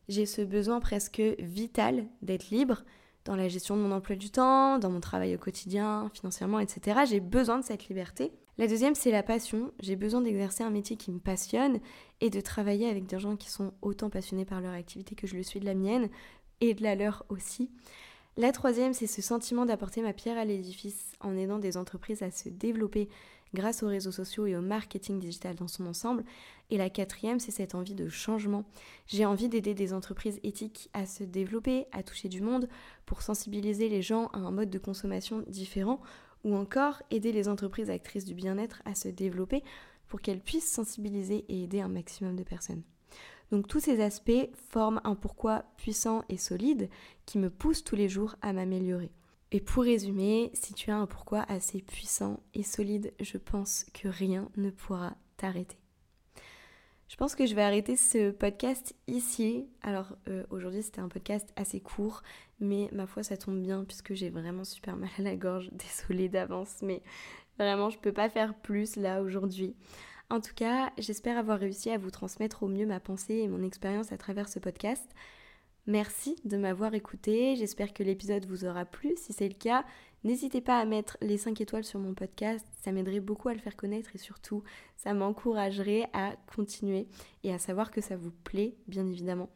J'ai 0.08 0.26
ce 0.26 0.42
besoin 0.42 0.80
presque 0.80 1.22
vital 1.38 2.06
d'être 2.22 2.50
libre 2.50 2.82
dans 3.24 3.36
la 3.36 3.48
gestion 3.48 3.76
de 3.76 3.82
mon 3.82 3.92
emploi 3.92 4.16
du 4.16 4.30
temps, 4.30 4.78
dans 4.78 4.90
mon 4.90 5.00
travail 5.00 5.34
au 5.34 5.38
quotidien, 5.38 6.10
financièrement, 6.14 6.58
etc. 6.58 7.00
J'ai 7.08 7.20
besoin 7.20 7.58
de 7.58 7.64
cette 7.64 7.86
liberté. 7.86 8.32
La 8.58 8.66
deuxième, 8.66 8.94
c'est 8.94 9.12
la 9.12 9.22
passion. 9.22 9.72
J'ai 9.80 9.94
besoin 9.94 10.20
d'exercer 10.20 10.64
un 10.64 10.70
métier 10.70 10.96
qui 10.96 11.10
me 11.12 11.20
passionne 11.20 11.78
et 12.20 12.28
de 12.28 12.40
travailler 12.40 12.88
avec 12.88 13.06
des 13.06 13.18
gens 13.18 13.36
qui 13.36 13.50
sont 13.50 13.72
autant 13.82 14.10
passionnés 14.10 14.44
par 14.44 14.60
leur 14.60 14.72
activité 14.72 15.14
que 15.14 15.26
je 15.26 15.36
le 15.36 15.42
suis 15.42 15.60
de 15.60 15.64
la 15.64 15.74
mienne 15.74 16.08
et 16.60 16.74
de 16.74 16.82
la 16.82 16.94
leur 16.94 17.24
aussi. 17.28 17.70
La 18.36 18.52
troisième, 18.52 18.94
c'est 18.94 19.06
ce 19.06 19.22
sentiment 19.22 19.66
d'apporter 19.66 20.02
ma 20.02 20.12
pierre 20.12 20.38
à 20.38 20.44
l'édifice 20.44 21.12
en 21.20 21.36
aidant 21.36 21.58
des 21.58 21.76
entreprises 21.76 22.22
à 22.22 22.30
se 22.30 22.48
développer 22.48 23.08
grâce 23.54 23.82
aux 23.82 23.88
réseaux 23.88 24.12
sociaux 24.12 24.46
et 24.46 24.56
au 24.56 24.60
marketing 24.60 25.18
digital 25.18 25.56
dans 25.56 25.68
son 25.68 25.86
ensemble. 25.86 26.24
Et 26.70 26.78
la 26.78 26.90
quatrième, 26.90 27.40
c'est 27.40 27.50
cette 27.50 27.74
envie 27.74 27.94
de 27.94 28.08
changement. 28.08 28.64
J'ai 29.06 29.26
envie 29.26 29.48
d'aider 29.48 29.74
des 29.74 29.92
entreprises 29.92 30.38
éthiques 30.42 30.88
à 30.92 31.06
se 31.06 31.24
développer, 31.24 31.86
à 31.92 32.02
toucher 32.02 32.28
du 32.28 32.40
monde, 32.40 32.68
pour 33.06 33.22
sensibiliser 33.22 33.88
les 33.88 34.02
gens 34.02 34.28
à 34.28 34.38
un 34.38 34.52
mode 34.52 34.70
de 34.70 34.78
consommation 34.78 35.42
différent, 35.48 36.00
ou 36.44 36.54
encore 36.54 37.02
aider 37.10 37.32
les 37.32 37.48
entreprises 37.48 37.90
actrices 37.90 38.24
du 38.24 38.34
bien-être 38.34 38.80
à 38.84 38.94
se 38.94 39.08
développer 39.08 39.62
pour 40.06 40.20
qu'elles 40.20 40.40
puissent 40.40 40.72
sensibiliser 40.72 41.44
et 41.48 41.64
aider 41.64 41.80
un 41.80 41.88
maximum 41.88 42.36
de 42.36 42.42
personnes. 42.44 42.82
Donc 43.50 43.66
tous 43.66 43.80
ces 43.80 44.00
aspects 44.00 44.48
forment 44.70 45.00
un 45.04 45.14
pourquoi 45.14 45.64
puissant 45.76 46.22
et 46.28 46.36
solide 46.36 46.88
qui 47.26 47.38
me 47.38 47.50
pousse 47.50 47.82
tous 47.82 47.96
les 47.96 48.08
jours 48.08 48.36
à 48.42 48.52
m'améliorer. 48.52 49.10
Et 49.52 49.60
pour 49.60 49.82
résumer, 49.82 50.50
si 50.54 50.74
tu 50.74 50.90
as 50.90 50.96
un 50.96 51.06
pourquoi 51.06 51.42
assez 51.48 51.82
puissant 51.82 52.40
et 52.54 52.62
solide, 52.62 53.12
je 53.18 53.36
pense 53.36 53.84
que 53.92 54.06
rien 54.06 54.48
ne 54.56 54.70
pourra 54.70 55.16
t'arrêter. 55.36 55.76
Je 57.08 57.16
pense 57.16 57.34
que 57.34 57.44
je 57.44 57.56
vais 57.56 57.62
arrêter 57.62 57.96
ce 57.96 58.30
podcast 58.30 58.94
ici. 59.08 59.66
Alors 59.82 60.16
euh, 60.28 60.44
aujourd'hui 60.50 60.84
c'était 60.84 61.00
un 61.00 61.08
podcast 61.08 61.52
assez 61.56 61.80
court, 61.80 62.22
mais 62.60 62.88
ma 62.92 63.08
foi 63.08 63.24
ça 63.24 63.36
tombe 63.36 63.60
bien 63.60 63.84
puisque 63.84 64.14
j'ai 64.14 64.30
vraiment 64.30 64.62
super 64.62 64.96
mal 64.96 65.10
à 65.18 65.22
la 65.22 65.34
gorge. 65.34 65.70
Désolée 65.72 66.28
d'avance, 66.28 66.76
mais 66.82 67.02
vraiment 67.58 67.90
je 67.90 67.98
peux 67.98 68.12
pas 68.12 68.30
faire 68.30 68.54
plus 68.54 68.94
là 68.94 69.22
aujourd'hui. 69.22 69.74
En 70.30 70.40
tout 70.40 70.54
cas, 70.54 70.92
j'espère 70.96 71.38
avoir 71.38 71.58
réussi 71.58 71.90
à 71.90 71.98
vous 71.98 72.12
transmettre 72.12 72.62
au 72.62 72.68
mieux 72.68 72.86
ma 72.86 73.00
pensée 73.00 73.38
et 73.38 73.48
mon 73.48 73.64
expérience 73.64 74.12
à 74.12 74.16
travers 74.16 74.48
ce 74.48 74.60
podcast. 74.60 75.10
Merci 75.88 76.36
de 76.44 76.56
m'avoir 76.56 76.94
écouté, 76.94 77.56
j'espère 77.56 77.92
que 77.92 78.04
l'épisode 78.04 78.46
vous 78.46 78.64
aura 78.64 78.84
plu. 78.84 79.14
Si 79.16 79.32
c'est 79.32 79.48
le 79.48 79.54
cas, 79.54 79.84
n'hésitez 80.22 80.60
pas 80.60 80.78
à 80.78 80.84
mettre 80.84 81.16
les 81.20 81.36
5 81.36 81.60
étoiles 81.60 81.82
sur 81.82 81.98
mon 81.98 82.14
podcast, 82.14 82.64
ça 82.80 82.92
m'aiderait 82.92 83.18
beaucoup 83.18 83.48
à 83.48 83.54
le 83.54 83.58
faire 83.58 83.76
connaître 83.76 84.14
et 84.14 84.18
surtout, 84.18 84.62
ça 84.96 85.14
m'encouragerait 85.14 86.08
à 86.12 86.36
continuer 86.54 87.08
et 87.42 87.52
à 87.52 87.58
savoir 87.58 87.90
que 87.90 88.00
ça 88.00 88.16
vous 88.16 88.30
plaît, 88.30 88.76
bien 88.86 89.08
évidemment. 89.08 89.50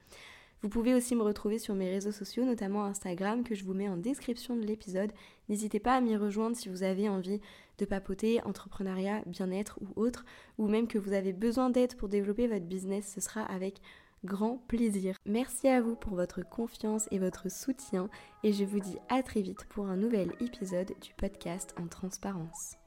Vous 0.65 0.71
pouvez 0.71 0.95
aussi 0.95 1.15
me 1.15 1.23
retrouver 1.23 1.59
sur 1.59 1.75
mes 1.75 1.91
réseaux 1.91 2.11
sociaux, 2.11 2.47
notamment 2.47 2.87
Instagram, 2.87 3.45
que 3.45 3.55
je 3.55 3.65
vous 3.65 3.75
mets 3.75 3.91
en 3.91 3.99
description 3.99 4.57
de 4.57 4.63
l'épisode. 4.63 5.13
N'hésitez 5.51 5.79
pas 5.79 5.95
à 5.95 6.01
m'y 6.01 6.17
rejoindre 6.17 6.57
si 6.57 6.71
vous 6.71 6.83
avez 6.83 7.07
envie 7.07 7.43
de 7.77 7.85
papoter, 7.85 8.43
entrepreneuriat, 8.47 9.21
bien-être 9.27 9.79
ou 9.83 10.01
autre, 10.01 10.25
ou 10.57 10.67
même 10.67 10.89
que 10.89 10.97
vous 10.97 11.13
avez 11.13 11.35
besoin 11.35 11.69
d'aide 11.69 11.97
pour 11.97 12.09
développer 12.09 12.47
votre 12.47 12.65
business, 12.65 13.13
ce 13.15 13.21
sera 13.21 13.43
avec 13.43 13.83
grand 14.25 14.57
plaisir. 14.67 15.19
Merci 15.27 15.69
à 15.69 15.83
vous 15.83 15.97
pour 15.97 16.15
votre 16.15 16.41
confiance 16.49 17.09
et 17.11 17.19
votre 17.19 17.51
soutien, 17.51 18.09
et 18.43 18.55
je 18.55 18.65
vous 18.65 18.81
dis 18.81 18.97
à 19.11 19.23
très 19.23 19.43
vite 19.43 19.67
pour 19.69 19.89
un 19.89 19.99
nouvel 19.99 20.33
épisode 20.41 20.95
du 21.03 21.13
podcast 21.19 21.75
en 21.79 21.89
transparence. 21.89 22.79